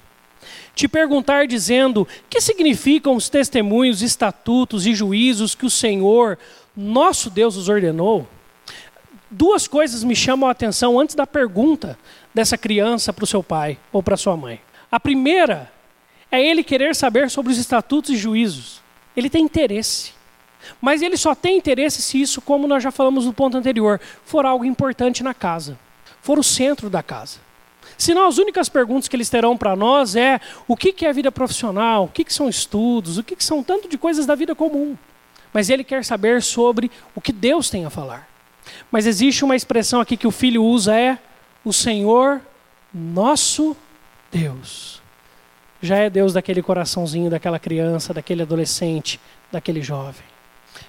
[0.73, 6.39] Te perguntar dizendo: que significam os testemunhos, estatutos e juízos que o Senhor,
[6.73, 8.25] nosso Deus, os ordenou?
[9.29, 11.99] Duas coisas me chamam a atenção antes da pergunta
[12.33, 14.61] dessa criança para o seu pai ou para sua mãe.
[14.89, 15.69] A primeira
[16.31, 18.86] é ele querer saber sobre os estatutos e juízos.
[19.17, 20.13] Ele tem interesse.
[20.79, 24.45] Mas ele só tem interesse se isso, como nós já falamos no ponto anterior, for
[24.45, 25.77] algo importante na casa,
[26.21, 27.39] for o centro da casa.
[27.97, 32.03] Senão, as únicas perguntas que eles terão para nós é o que, é vida profissional,
[32.05, 34.95] o que, são estudos, o que, que são tanto de coisas da vida comum.
[35.51, 38.29] Mas ele quer saber sobre o que Deus tem a falar.
[38.91, 41.17] Mas existe uma expressão aqui que o filho usa: é
[41.65, 42.41] o Senhor
[42.93, 43.75] nosso
[44.31, 45.01] Deus.
[45.81, 49.19] Já é Deus daquele coraçãozinho, daquela criança, daquele adolescente,
[49.51, 50.25] daquele jovem.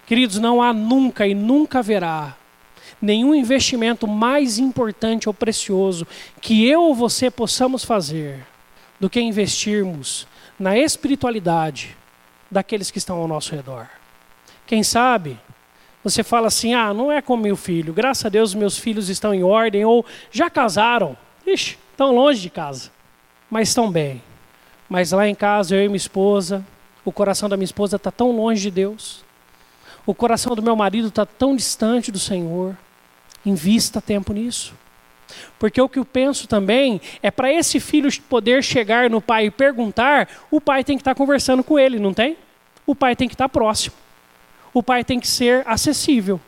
[0.06, 2.36] Queridos, não há nunca e nunca haverá
[3.00, 6.06] nenhum investimento mais importante ou precioso
[6.40, 8.44] que eu ou você possamos fazer
[8.98, 10.26] do que investirmos
[10.58, 11.96] na espiritualidade
[12.50, 13.88] daqueles que estão ao nosso redor.
[14.66, 15.38] Quem sabe
[16.02, 19.34] você fala assim: ah, não é como meu filho, graças a Deus meus filhos estão
[19.34, 22.90] em ordem, ou já casaram, ixi, estão longe de casa,
[23.50, 24.22] mas estão bem.
[24.88, 26.64] Mas lá em casa, eu e minha esposa,
[27.04, 29.24] o coração da minha esposa está tão longe de Deus,
[30.06, 32.74] o coração do meu marido está tão distante do Senhor.
[33.44, 34.74] Invista tempo nisso.
[35.58, 39.50] Porque o que eu penso também é para esse filho poder chegar no pai e
[39.50, 42.38] perguntar, o pai tem que estar tá conversando com ele, não tem?
[42.86, 43.94] O pai tem que estar tá próximo.
[44.72, 46.40] O pai tem que ser acessível.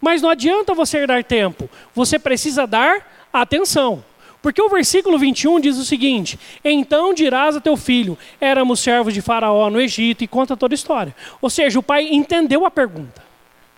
[0.00, 4.04] Mas não adianta você dar tempo, você precisa dar atenção.
[4.42, 9.22] Porque o versículo 21 diz o seguinte: Então dirás a teu filho: Éramos servos de
[9.22, 11.14] Faraó no Egito, e conta toda a história.
[11.40, 13.22] Ou seja, o pai entendeu a pergunta.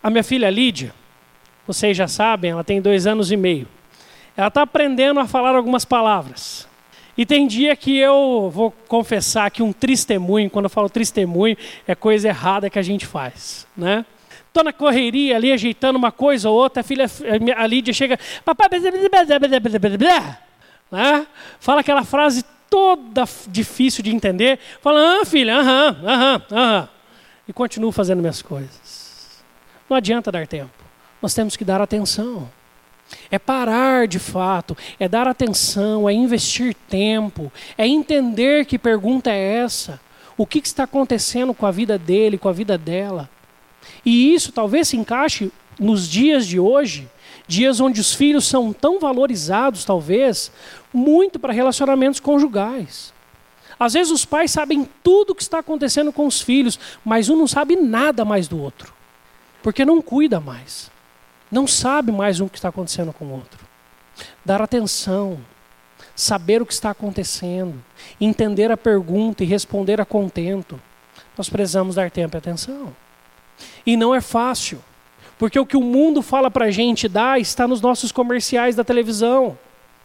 [0.03, 0.94] A minha filha Lídia,
[1.66, 3.68] vocês já sabem, ela tem dois anos e meio.
[4.37, 6.66] Ela está aprendendo a falar algumas palavras.
[7.16, 11.94] E tem dia que eu vou confessar que um testemunho, quando eu falo testemunho, é
[11.94, 14.05] coisa errada que a gente faz, né?
[14.48, 17.07] Estou na correria ali, ajeitando uma coisa ou outra, a filha,
[17.57, 18.68] a Lídia chega, papai,
[20.90, 21.26] né?
[21.60, 26.88] fala aquela frase toda difícil de entender, fala, ah, filha, aham, aham, aham,
[27.46, 29.42] e continuo fazendo minhas coisas.
[29.88, 30.84] Não adianta dar tempo
[31.24, 32.50] nós temos que dar atenção.
[33.30, 39.56] É parar de fato, é dar atenção, é investir tempo, é entender que pergunta é
[39.56, 39.98] essa,
[40.36, 43.30] o que, que está acontecendo com a vida dele, com a vida dela.
[44.04, 47.08] E isso talvez se encaixe nos dias de hoje,
[47.46, 50.50] dias onde os filhos são tão valorizados, talvez,
[50.92, 53.12] muito para relacionamentos conjugais.
[53.78, 57.37] Às vezes os pais sabem tudo o que está acontecendo com os filhos, mas um
[57.37, 58.94] não sabe nada mais do outro,
[59.62, 60.92] porque não cuida mais
[61.54, 63.64] não sabe mais o que está acontecendo com o outro.
[64.44, 65.38] Dar atenção,
[66.14, 67.83] saber o que está acontecendo,
[68.20, 70.80] entender a pergunta e responder a contento.
[71.38, 72.94] Nós precisamos dar tempo e atenção.
[73.87, 74.83] E não é fácil,
[75.38, 78.84] porque o que o mundo fala para a gente dar está nos nossos comerciais da
[78.84, 79.56] televisão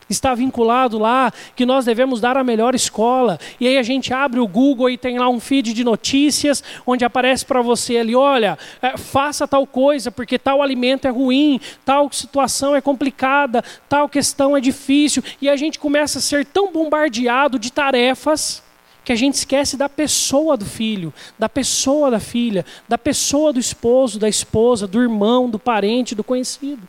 [0.10, 3.40] está vinculado lá que nós devemos dar a melhor escola.
[3.60, 7.06] E aí a gente abre o Google e tem lá um feed de notícias onde
[7.06, 12.12] aparece para você ali: olha, é, faça tal coisa porque tal alimento é ruim, tal
[12.12, 15.24] situação é complicada, tal questão é difícil.
[15.42, 18.64] E a gente começa a ser tão bombardeado de tarefas
[19.04, 23.60] que a gente esquece da pessoa do filho, da pessoa da filha, da pessoa do
[23.60, 26.88] esposo, da esposa, do irmão, do parente, do conhecido.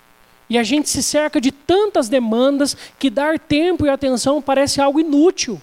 [0.49, 4.99] E a gente se cerca de tantas demandas que dar tempo e atenção parece algo
[4.99, 5.63] inútil.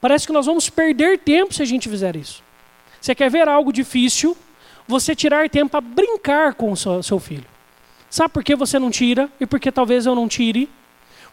[0.00, 2.42] Parece que nós vamos perder tempo se a gente fizer isso.
[3.00, 4.36] Você quer ver algo difícil?
[4.86, 7.46] Você tirar tempo para brincar com o seu filho.
[8.08, 10.68] Sabe por que você não tira e por que talvez eu não tire?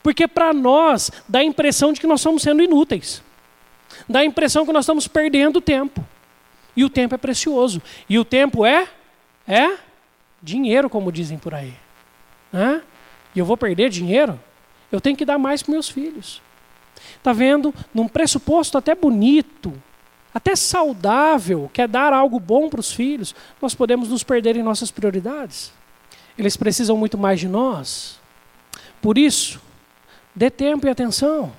[0.01, 3.21] Porque para nós dá a impressão de que nós estamos sendo inúteis.
[4.07, 6.03] Dá a impressão que nós estamos perdendo tempo.
[6.75, 7.81] E o tempo é precioso.
[8.09, 8.87] E o tempo é
[9.47, 9.77] é
[10.41, 11.73] dinheiro, como dizem por aí.
[12.51, 12.81] Né?
[13.33, 14.39] E eu vou perder dinheiro?
[14.91, 16.41] Eu tenho que dar mais para meus filhos.
[17.17, 17.73] Está vendo?
[17.93, 19.73] Num pressuposto até bonito,
[20.33, 24.63] até saudável, que é dar algo bom para os filhos, nós podemos nos perder em
[24.63, 25.71] nossas prioridades.
[26.37, 28.19] Eles precisam muito mais de nós.
[29.01, 29.61] Por isso,
[30.35, 31.51] dê tempo e atenção.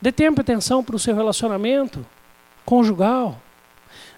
[0.00, 2.04] Dê tempo e atenção para o seu relacionamento
[2.64, 3.40] conjugal.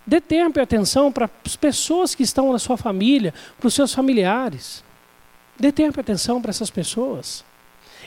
[0.07, 3.95] Dê tempo e atenção para as pessoas que estão na sua família, para os seus
[3.95, 4.85] familiares.
[5.59, 7.45] Dê tempo e atenção para essas pessoas.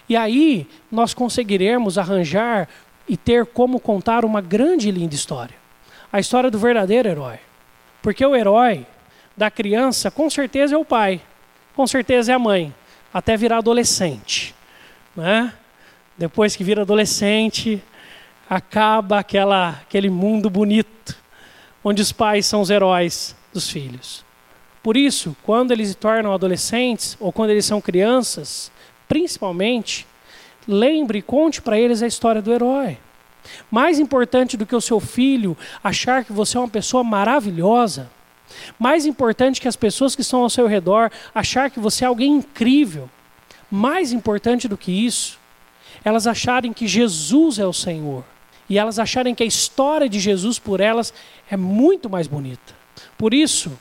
[0.08, 2.68] E aí nós conseguiremos arranjar
[3.08, 5.56] e ter como contar uma grande e linda história.
[6.12, 7.40] A história do verdadeiro herói.
[8.02, 8.86] Porque o herói
[9.36, 11.22] da criança, com certeza, é o pai,
[11.76, 12.74] com certeza é a mãe,
[13.14, 14.54] até virar adolescente.
[15.16, 15.54] Né?
[16.18, 17.82] Depois que vira adolescente,
[18.50, 21.18] acaba aquela, aquele mundo bonito,
[21.84, 24.24] onde os pais são os heróis dos filhos.
[24.82, 28.72] Por isso, quando eles se tornam adolescentes, ou quando eles são crianças,
[29.08, 30.06] principalmente,
[30.68, 32.98] lembre e conte para eles a história do herói.
[33.72, 38.10] Mais importante do que o seu filho achar que você é uma pessoa maravilhosa,
[38.78, 42.34] mais importante que as pessoas que estão ao seu redor achar que você é alguém
[42.34, 43.10] incrível,
[43.70, 45.40] mais importante do que isso,
[46.04, 48.24] elas acharem que Jesus é o Senhor
[48.70, 51.14] e elas acharem que a história de Jesus por elas
[51.50, 52.74] é muito mais bonita.
[53.18, 53.72] Por isso,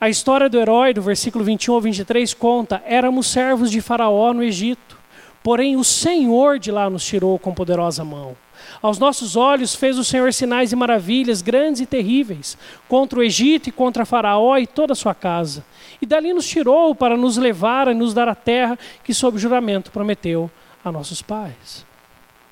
[0.00, 4.42] a história do herói, do versículo 21 ao 23, conta: éramos servos de Faraó no
[4.42, 4.98] Egito,
[5.42, 8.36] porém o Senhor de lá nos tirou com poderosa mão.
[8.80, 12.56] Aos nossos olhos fez o Senhor sinais e maravilhas grandes e terríveis
[12.88, 15.64] contra o Egito e contra Faraó e toda a sua casa.
[16.00, 19.90] E dali nos tirou para nos levar e nos dar a terra que, sob juramento,
[19.90, 20.50] prometeu
[20.84, 21.84] a nossos pais.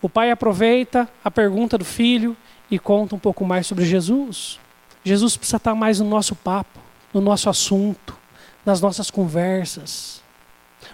[0.03, 2.37] O pai aproveita a pergunta do filho
[2.71, 4.59] e conta um pouco mais sobre Jesus.
[5.05, 6.79] Jesus precisa estar mais no nosso papo,
[7.13, 8.17] no nosso assunto,
[8.65, 10.23] nas nossas conversas.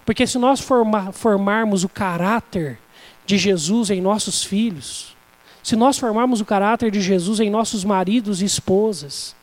[0.05, 2.79] Porque se nós forma, formarmos o caráter
[3.25, 5.17] de Jesus em nossos filhos,
[5.63, 9.35] se nós formarmos o caráter de Jesus em nossos maridos e esposas,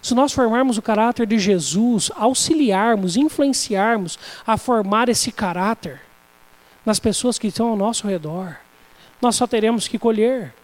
[0.00, 6.05] se nós formarmos o caráter de Jesus, auxiliarmos, influenciarmos a formar esse caráter
[6.86, 8.56] nas pessoas que estão ao nosso redor,
[9.20, 10.54] nós só teremos que colher.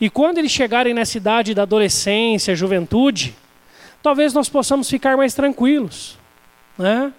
[0.00, 3.34] E quando eles chegarem nessa idade da adolescência, juventude,
[4.02, 6.18] talvez nós possamos ficar mais tranquilos.
[6.76, 7.12] Né?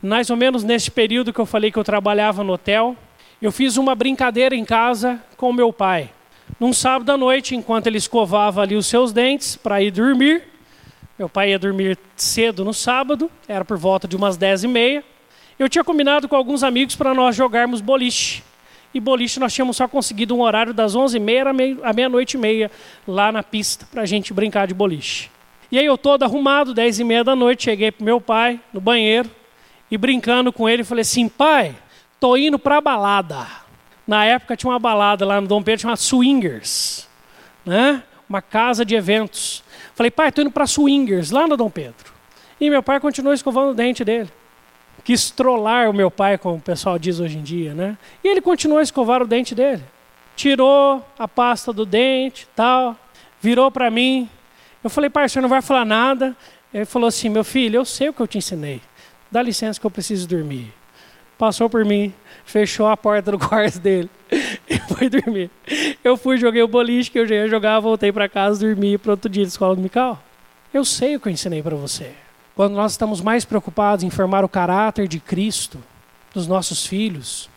[0.00, 2.96] Mais ou menos nesse período que eu falei que eu trabalhava no hotel,
[3.42, 6.10] eu fiz uma brincadeira em casa com meu pai.
[6.58, 10.44] Num sábado à noite, enquanto ele escovava ali os seus dentes para ir dormir,
[11.18, 15.04] meu pai ia dormir cedo no sábado, era por volta de umas dez e meia.
[15.58, 18.44] Eu tinha combinado com alguns amigos para nós jogarmos boliche.
[18.94, 21.44] E boliche nós tínhamos só conseguido um horário das onze e meia
[21.82, 22.70] à meia-noite e meia
[23.06, 25.30] lá na pista para a gente brincar de boliche.
[25.70, 28.80] E aí eu todo arrumado, dez e meia da noite, cheguei para meu pai no
[28.80, 29.30] banheiro
[29.90, 31.74] e brincando com ele, falei assim, pai,
[32.18, 33.46] tô indo para a balada.
[34.06, 37.06] Na época tinha uma balada lá no Dom Pedro chamada Swingers,
[37.66, 38.02] né?
[38.28, 39.62] Uma casa de eventos.
[39.94, 42.12] Falei, pai, estou indo para Swingers, lá no Dom Pedro.
[42.60, 44.30] E meu pai continuou escovando o dente dele.
[45.08, 47.96] Quis trollar o meu pai, como o pessoal diz hoje em dia, né?
[48.22, 49.82] E ele continuou a escovar o dente dele.
[50.36, 52.94] Tirou a pasta do dente, tal,
[53.40, 54.28] virou para mim.
[54.84, 56.36] Eu falei, pai, senhor não vai falar nada?
[56.74, 58.82] Ele falou assim, meu filho, eu sei o que eu te ensinei.
[59.30, 60.74] Dá licença que eu preciso dormir.
[61.38, 62.12] Passou por mim,
[62.44, 64.10] fechou a porta do quarto dele
[64.68, 65.50] e foi dormir.
[66.04, 69.12] Eu fui, joguei o boliche que eu já ia jogar, voltei para casa, dormi para
[69.12, 70.22] outro dia de escola dominical.
[70.70, 72.12] Eu sei o que eu ensinei para você.
[72.58, 75.78] Quando nós estamos mais preocupados em formar o caráter de Cristo
[76.34, 77.48] dos nossos filhos,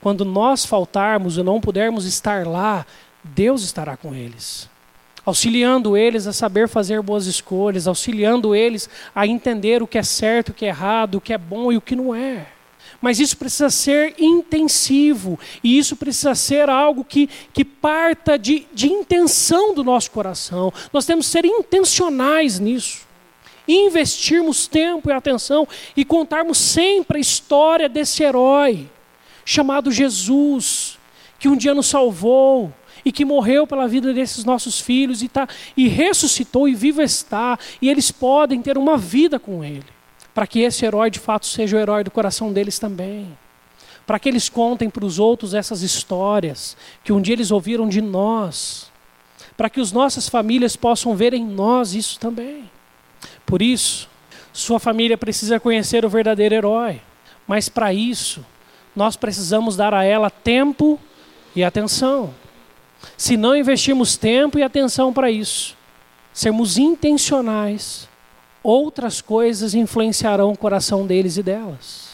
[0.00, 2.84] quando nós faltarmos e não pudermos estar lá,
[3.22, 4.68] Deus estará com eles.
[5.24, 10.48] Auxiliando eles a saber fazer boas escolhas, auxiliando eles a entender o que é certo,
[10.48, 12.48] o que é errado, o que é bom e o que não é.
[13.00, 18.88] Mas isso precisa ser intensivo, e isso precisa ser algo que, que parta de, de
[18.88, 20.72] intenção do nosso coração.
[20.92, 23.08] Nós temos que ser intencionais nisso.
[23.72, 28.88] Investirmos tempo e atenção e contarmos sempre a história desse herói,
[29.44, 30.98] chamado Jesus,
[31.38, 32.72] que um dia nos salvou,
[33.04, 37.58] e que morreu pela vida desses nossos filhos e, tá, e ressuscitou e vivo está,
[37.80, 40.00] e eles podem ter uma vida com Ele
[40.34, 43.36] para que esse herói de fato seja o herói do coração deles também.
[44.06, 48.00] Para que eles contem para os outros essas histórias que um dia eles ouviram de
[48.00, 48.90] nós.
[49.56, 52.70] Para que as nossas famílias possam ver em nós isso também.
[53.50, 54.08] Por isso,
[54.52, 57.00] sua família precisa conhecer o verdadeiro herói.
[57.48, 58.46] Mas para isso,
[58.94, 61.00] nós precisamos dar a ela tempo
[61.56, 62.32] e atenção.
[63.16, 65.76] Se não investirmos tempo e atenção para isso,
[66.32, 68.08] sermos intencionais,
[68.62, 72.08] outras coisas influenciarão o coração deles e delas.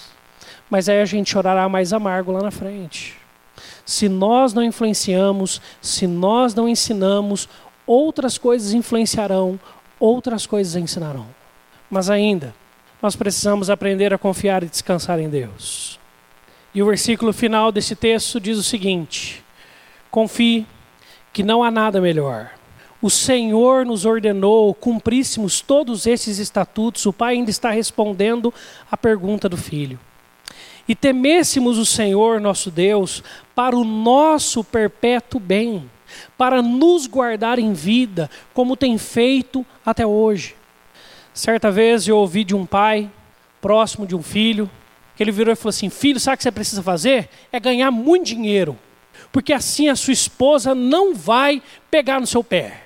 [0.71, 3.15] Mas aí a gente chorará mais amargo lá na frente.
[3.85, 7.47] Se nós não influenciamos, se nós não ensinamos,
[7.87, 9.61] outras coisas influenciarão,
[9.99, 11.27] outras coisas ensinarão.
[11.91, 12.55] Mas ainda,
[13.01, 15.99] nós precisamos aprender a confiar e descansar em Deus.
[16.75, 19.45] E o versículo final desse texto diz o seguinte:
[20.11, 20.67] Confie
[21.33, 22.51] que não há nada melhor
[23.01, 28.53] o Senhor nos ordenou cumpríssemos todos esses estatutos, o pai ainda está respondendo
[28.91, 29.99] à pergunta do filho.
[30.89, 33.23] E temêssemos o Senhor nosso Deus
[33.55, 35.91] para o nosso perpétuo bem,
[36.37, 40.55] para nos guardar em vida, como tem feito até hoje.
[41.33, 43.11] Certa vez eu ouvi de um pai,
[43.61, 44.71] próximo de um filho,
[45.17, 47.29] que ele virou e falou assim: Filho, sabe o que você precisa fazer?
[47.51, 48.79] É ganhar muito dinheiro.
[49.33, 52.83] porque assim a sua esposa não vai pegar no seu pé,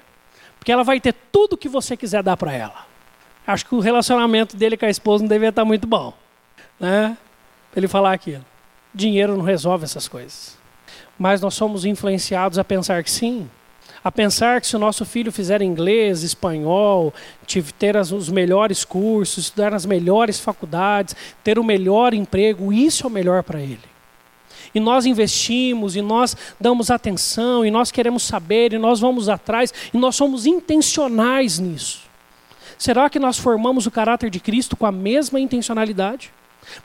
[0.59, 2.87] porque ela vai ter tudo que você quiser dar para ela.
[3.47, 6.14] Acho que o relacionamento dele com a esposa não devia estar muito bom,
[6.78, 7.16] né?
[7.74, 8.45] Ele falar aquilo.
[8.95, 10.60] Dinheiro não resolve essas coisas.
[11.21, 13.47] Mas nós somos influenciados a pensar que sim,
[14.03, 17.12] a pensar que se o nosso filho fizer inglês, espanhol,
[17.79, 21.14] ter os melhores cursos, estudar nas melhores faculdades,
[21.45, 23.91] ter o melhor emprego, isso é o melhor para ele.
[24.75, 29.75] E nós investimos, e nós damos atenção, e nós queremos saber, e nós vamos atrás,
[29.93, 32.09] e nós somos intencionais nisso.
[32.79, 36.33] Será que nós formamos o caráter de Cristo com a mesma intencionalidade?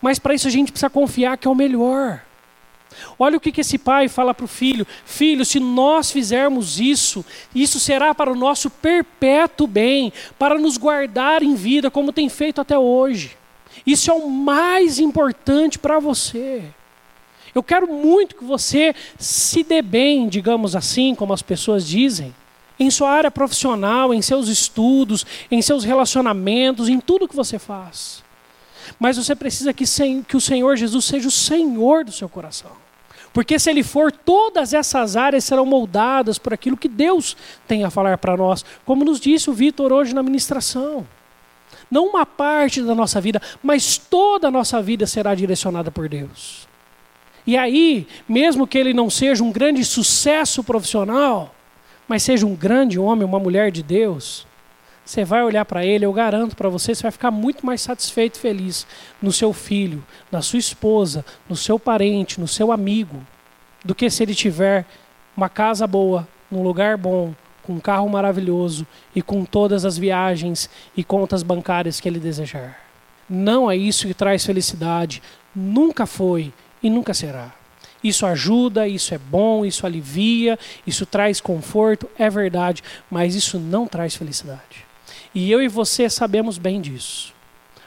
[0.01, 2.24] Mas para isso a gente precisa confiar que é o melhor.
[3.17, 7.79] Olha o que, esse pai fala para o filho: Filho, se nós fizermos isso, isso
[7.79, 12.77] será para o nosso perpétuo bem, para nos guardar em vida, como tem feito até
[12.77, 13.37] hoje.
[13.85, 16.63] Isso é o mais importante para você.
[17.53, 22.35] Eu quero muito que você se dê bem, digamos assim, como as pessoas dizem,
[22.77, 28.23] em sua área profissional, em seus estudos, em seus relacionamentos, em tudo que você faz.
[28.99, 29.85] Mas você precisa que,
[30.27, 32.71] que o Senhor Jesus seja o Senhor do seu coração.
[33.35, 37.35] Porque se ele for, todas essas áreas serão moldadas por aquilo que Deus
[37.67, 41.05] tem a falar para nós, como nos disse o Vitor hoje na ministração.
[41.91, 46.65] Não uma parte da nossa vida, mas toda a nossa vida será direcionada por Deus.
[47.45, 51.53] E aí, mesmo que ele não seja um grande sucesso profissional,
[52.07, 54.47] mas seja um grande homem, uma mulher de Deus,
[55.05, 58.37] você vai olhar para ele, eu garanto para você, você vai ficar muito mais satisfeito
[58.37, 58.87] e feliz
[59.21, 63.25] no seu filho, na sua esposa, no seu parente, no seu amigo,
[63.83, 64.83] do que se ele tiver
[65.37, 68.85] uma casa boa, num lugar bom, com um carro maravilhoso
[69.15, 72.79] e com todas as viagens e contas bancárias que ele desejar.
[73.29, 75.21] Não é isso que traz felicidade,
[75.55, 77.53] nunca foi e nunca será.
[78.03, 83.87] Isso ajuda, isso é bom, isso alivia, isso traz conforto, é verdade, mas isso não
[83.87, 84.84] traz felicidade.
[85.35, 87.33] E eu e você sabemos bem disso.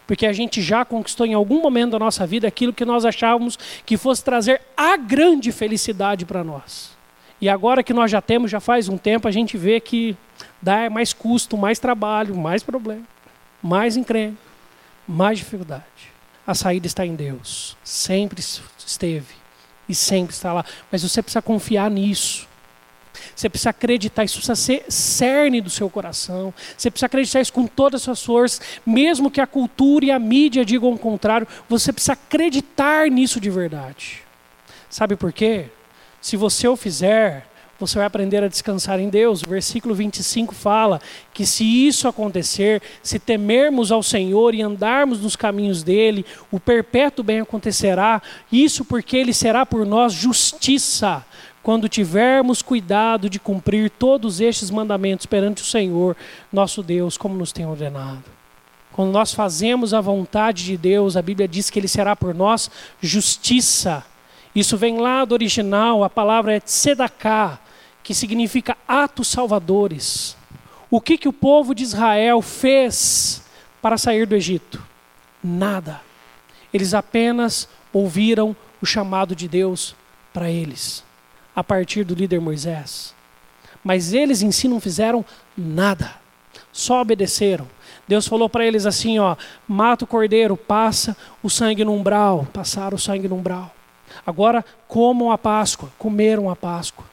[0.07, 3.59] Porque a gente já conquistou em algum momento da nossa vida aquilo que nós achávamos
[3.85, 6.97] que fosse trazer a grande felicidade para nós.
[7.41, 10.17] E agora que nós já temos, já faz um tempo, a gente vê que
[10.63, 13.05] dá mais custo, mais trabalho, mais problema,
[13.63, 14.39] mais encrenca,
[15.07, 15.85] mais dificuldade.
[16.47, 17.77] A saída está em Deus.
[17.85, 19.35] Sempre esteve
[19.87, 20.65] e sempre está lá.
[20.91, 22.48] Mas você precisa confiar nisso.
[23.39, 26.53] Você precisa acreditar, isso precisa ser cerne do seu coração.
[26.77, 30.19] Você precisa acreditar isso com todas as suas forças, mesmo que a cultura e a
[30.19, 34.25] mídia digam o contrário, você precisa acreditar nisso de verdade.
[34.91, 35.67] Sabe por quê?
[36.21, 37.47] Se você o fizer,
[37.79, 39.45] você vai aprender a descansar em Deus.
[39.45, 41.01] O versículo 25 fala
[41.33, 47.23] que se isso acontecer, se temermos ao Senhor e andarmos nos caminhos dele, o perpétuo
[47.23, 48.21] bem acontecerá.
[48.51, 51.25] Isso porque ele será por nós justiça
[51.63, 56.17] quando tivermos cuidado de cumprir todos estes mandamentos perante o Senhor,
[56.53, 58.25] nosso Deus, como nos tem ordenado.
[58.93, 62.71] Quando nós fazemos a vontade de Deus, a Bíblia diz que Ele será por nós
[63.01, 64.05] justiça.
[64.55, 67.61] Isso vem lá do original, a palavra é tzedaká,
[68.03, 70.37] que significa atos salvadores.
[70.91, 73.43] O que, que o povo de Israel fez
[73.83, 74.83] para sair do Egito?
[75.45, 76.01] Nada.
[76.73, 79.95] Eles apenas ouviram o chamado de Deus
[80.33, 81.07] para eles
[81.59, 83.13] a partir do líder Moisés.
[83.83, 85.25] Mas eles em si não fizeram
[85.57, 86.15] nada,
[86.71, 87.67] só obedeceram.
[88.07, 89.35] Deus falou para eles assim: ó,
[89.67, 93.75] mata o cordeiro, passa o sangue no umbral, passaram o sangue no umbral.
[94.25, 97.05] Agora comam a Páscoa, comeram a Páscoa.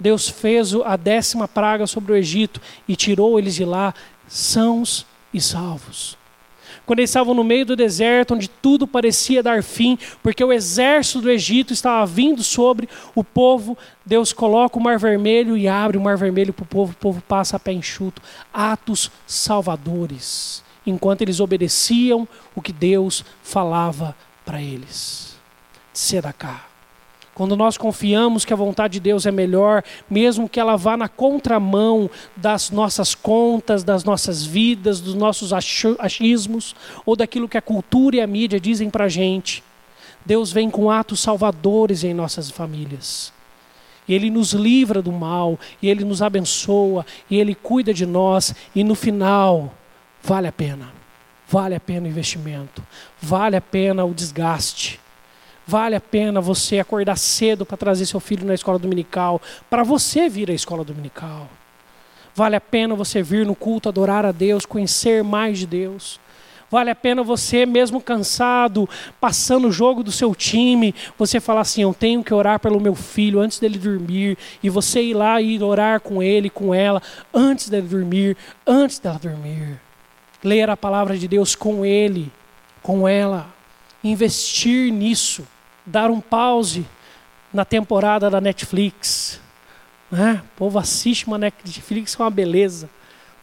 [0.00, 3.94] Deus fez a décima praga sobre o Egito e tirou eles de lá
[4.26, 6.18] sãos e salvos
[6.86, 11.20] quando eles estavam no meio do deserto, onde tudo parecia dar fim, porque o exército
[11.20, 16.00] do Egito estava vindo sobre o povo, Deus coloca o mar vermelho e abre o
[16.00, 18.22] mar vermelho para o povo, o povo passa a pé enxuto.
[18.54, 24.14] Atos salvadores, enquanto eles obedeciam o que Deus falava
[24.44, 25.36] para eles.
[25.92, 26.75] Sedacá.
[27.36, 31.06] Quando nós confiamos que a vontade de Deus é melhor, mesmo que ela vá na
[31.06, 36.74] contramão das nossas contas, das nossas vidas, dos nossos achismos,
[37.04, 39.62] ou daquilo que a cultura e a mídia dizem para a gente,
[40.24, 43.34] Deus vem com atos salvadores em nossas famílias.
[44.08, 48.54] E Ele nos livra do mal, e Ele nos abençoa, e Ele cuida de nós,
[48.74, 49.74] e no final,
[50.22, 50.90] vale a pena.
[51.46, 52.82] Vale a pena o investimento,
[53.20, 54.98] vale a pena o desgaste
[55.66, 60.28] Vale a pena você acordar cedo para trazer seu filho na escola dominical, para você
[60.28, 61.48] vir à escola dominical.
[62.36, 66.20] Vale a pena você vir no culto adorar a Deus, conhecer mais de Deus.
[66.70, 68.88] Vale a pena você, mesmo cansado,
[69.20, 72.94] passando o jogo do seu time, você falar assim: Eu tenho que orar pelo meu
[72.94, 77.02] filho antes dele dormir, e você ir lá e orar com ele, com ela,
[77.32, 78.36] antes dele dormir,
[78.66, 79.80] antes dela dormir.
[80.44, 82.30] Ler a palavra de Deus com ele,
[82.82, 83.48] com ela.
[84.04, 85.44] Investir nisso.
[85.86, 86.84] Dar um pause
[87.52, 89.40] na temporada da Netflix.
[90.10, 90.42] Né?
[90.44, 92.90] O povo assiste uma Netflix com uma beleza.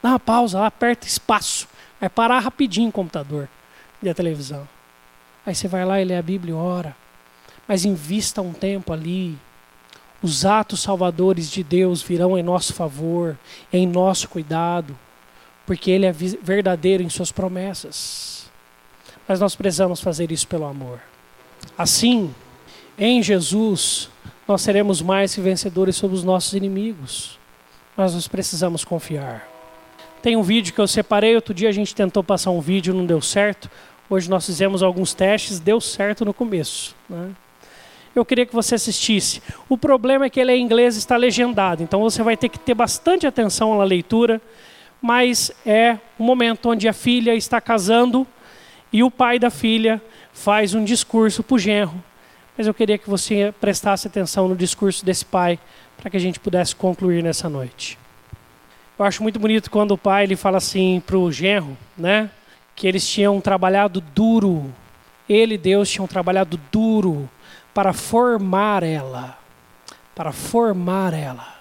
[0.01, 1.67] Dá uma pausa lá, aperta espaço
[2.03, 3.47] é parar rapidinho o computador
[4.01, 4.67] e a televisão.
[5.45, 6.93] Aí você vai lá e lê a Bíblia e ora.
[7.65, 9.37] Mas invista um tempo ali.
[10.21, 13.37] Os atos salvadores de Deus virão em nosso favor,
[13.71, 14.97] em nosso cuidado,
[15.65, 18.51] porque Ele é verdadeiro em Suas promessas.
[19.25, 20.99] Mas nós precisamos fazer isso pelo amor.
[21.78, 22.34] Assim,
[22.97, 24.09] em Jesus,
[24.47, 27.39] nós seremos mais que vencedores sobre os nossos inimigos.
[27.95, 29.47] Mas nós precisamos confiar.
[30.22, 33.05] Tem um vídeo que eu separei, outro dia a gente tentou passar um vídeo, não
[33.05, 33.70] deu certo.
[34.09, 36.95] Hoje nós fizemos alguns testes, deu certo no começo.
[37.09, 37.32] Né?
[38.16, 39.41] Eu queria que você assistisse.
[39.68, 42.59] O problema é que ele é em inglês está legendado, então você vai ter que
[42.59, 44.41] ter bastante atenção na leitura,
[45.01, 48.26] mas é um momento onde a filha está casando
[48.91, 50.01] e o pai da filha
[50.34, 52.03] faz um discurso para o genro.
[52.57, 55.59] Mas eu queria que você prestasse atenção no discurso desse pai,
[55.97, 57.97] para que a gente pudesse concluir nessa noite.
[58.97, 62.29] Eu acho muito bonito quando o pai ele fala assim para o genro, né?
[62.75, 64.71] Que eles tinham trabalhado duro.
[65.27, 67.29] Ele e Deus tinham trabalhado duro
[67.73, 69.38] para formar ela.
[70.13, 71.55] Para formar ela.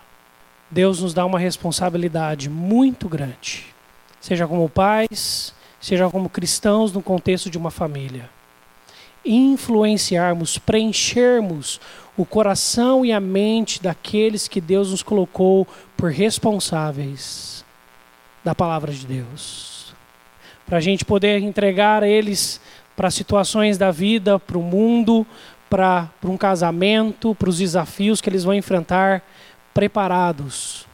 [0.71, 3.67] Deus nos dá uma responsabilidade muito grande.
[4.21, 8.29] Seja como pais, seja como cristãos no contexto de uma família.
[9.25, 11.81] Influenciarmos, preenchermos
[12.17, 15.67] o coração e a mente daqueles que Deus nos colocou
[15.97, 17.65] por responsáveis
[18.45, 19.95] da palavra de Deus.
[20.67, 22.61] Para a gente poder entregar eles
[22.97, 25.27] para situações da vida, para o mundo,
[25.71, 29.23] para um casamento, para os desafios que eles vão enfrentar,
[29.73, 30.87] preparados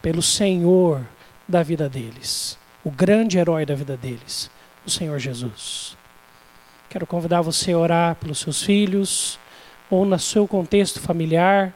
[0.00, 1.04] pelo Senhor
[1.48, 4.48] da vida deles, o grande herói da vida deles,
[4.86, 5.96] o Senhor Jesus.
[6.90, 9.38] Quero convidar você a orar pelos seus filhos,
[9.88, 11.72] ou no seu contexto familiar,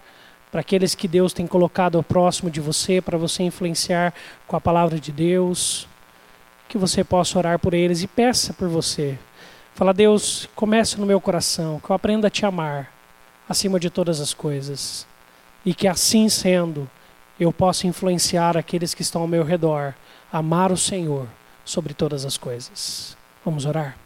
[0.51, 4.13] para aqueles que Deus tem colocado ao próximo de você, para você influenciar
[4.45, 5.87] com a palavra de Deus,
[6.69, 9.17] que você possa orar por eles e peça por você.
[9.77, 12.93] Fala, Deus, comece no meu coração, que eu aprenda a te amar
[13.49, 15.07] acima de todas as coisas.
[15.65, 16.91] E que assim sendo,
[17.39, 19.95] eu possa influenciar aqueles que estão ao meu redor,
[20.33, 21.29] amar o Senhor
[21.65, 23.17] sobre todas as coisas.
[23.45, 24.04] Vamos orar?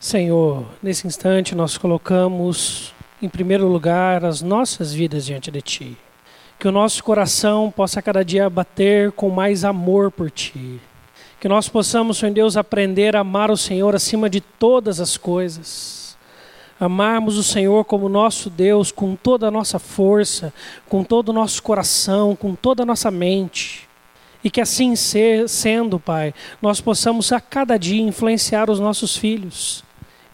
[0.00, 5.96] Senhor, nesse instante nós colocamos em primeiro lugar, as nossas vidas diante de Ti.
[6.58, 10.80] Que o nosso coração possa cada dia bater com mais amor por Ti.
[11.38, 16.16] Que nós possamos, Senhor Deus, aprender a amar o Senhor acima de todas as coisas.
[16.80, 20.50] Amarmos o Senhor como nosso Deus com toda a nossa força,
[20.88, 23.86] com todo o nosso coração, com toda a nossa mente.
[24.42, 26.32] E que assim ser, sendo, Pai,
[26.62, 29.84] nós possamos a cada dia influenciar os nossos filhos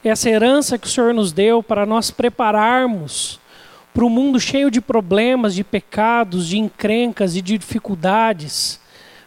[0.04, 3.40] essa herança que o Senhor nos deu para nós prepararmos
[3.92, 8.80] para um mundo cheio de problemas, de pecados, de encrencas e de dificuldades.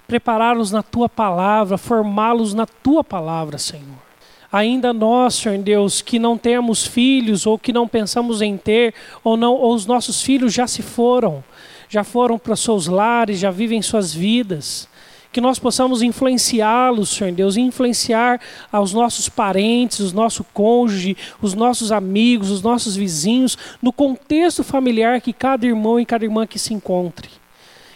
[0.07, 4.09] Prepará-los na tua palavra, formá-los na tua palavra, Senhor.
[4.51, 8.93] Ainda nós, Senhor Deus, que não temos filhos ou que não pensamos em ter,
[9.24, 11.43] ou não, ou os nossos filhos já se foram,
[11.88, 14.88] já foram para seus lares, já vivem suas vidas
[15.32, 21.91] que nós possamos influenciá-los, Senhor Deus, influenciar aos nossos parentes, os nosso cônjuge, os nossos
[21.91, 26.73] amigos, os nossos vizinhos, no contexto familiar que cada irmão e cada irmã que se
[26.73, 27.30] encontre.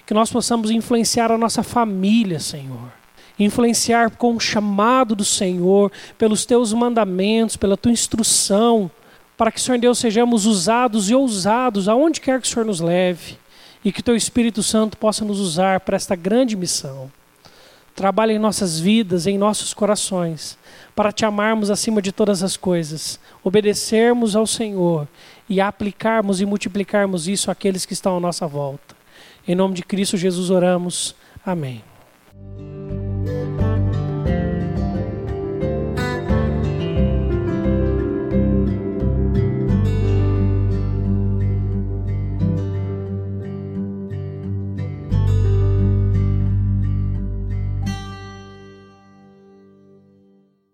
[0.06, 2.92] Que nós possamos influenciar a nossa família, Senhor.
[3.40, 8.92] Influenciar com o chamado do Senhor, pelos teus mandamentos, pela tua instrução,
[9.36, 13.38] para que, Senhor Deus, sejamos usados e ousados aonde quer que o Senhor nos leve
[13.84, 17.12] e que teu Espírito Santo possa nos usar para esta grande missão.
[17.96, 20.58] Trabalha em nossas vidas, em nossos corações,
[20.96, 25.08] para te amarmos acima de todas as coisas, obedecermos ao Senhor
[25.48, 28.96] e aplicarmos e multiplicarmos isso àqueles que estão à nossa volta.
[29.48, 31.16] Em nome de Cristo Jesus oramos.
[31.46, 31.84] Amém.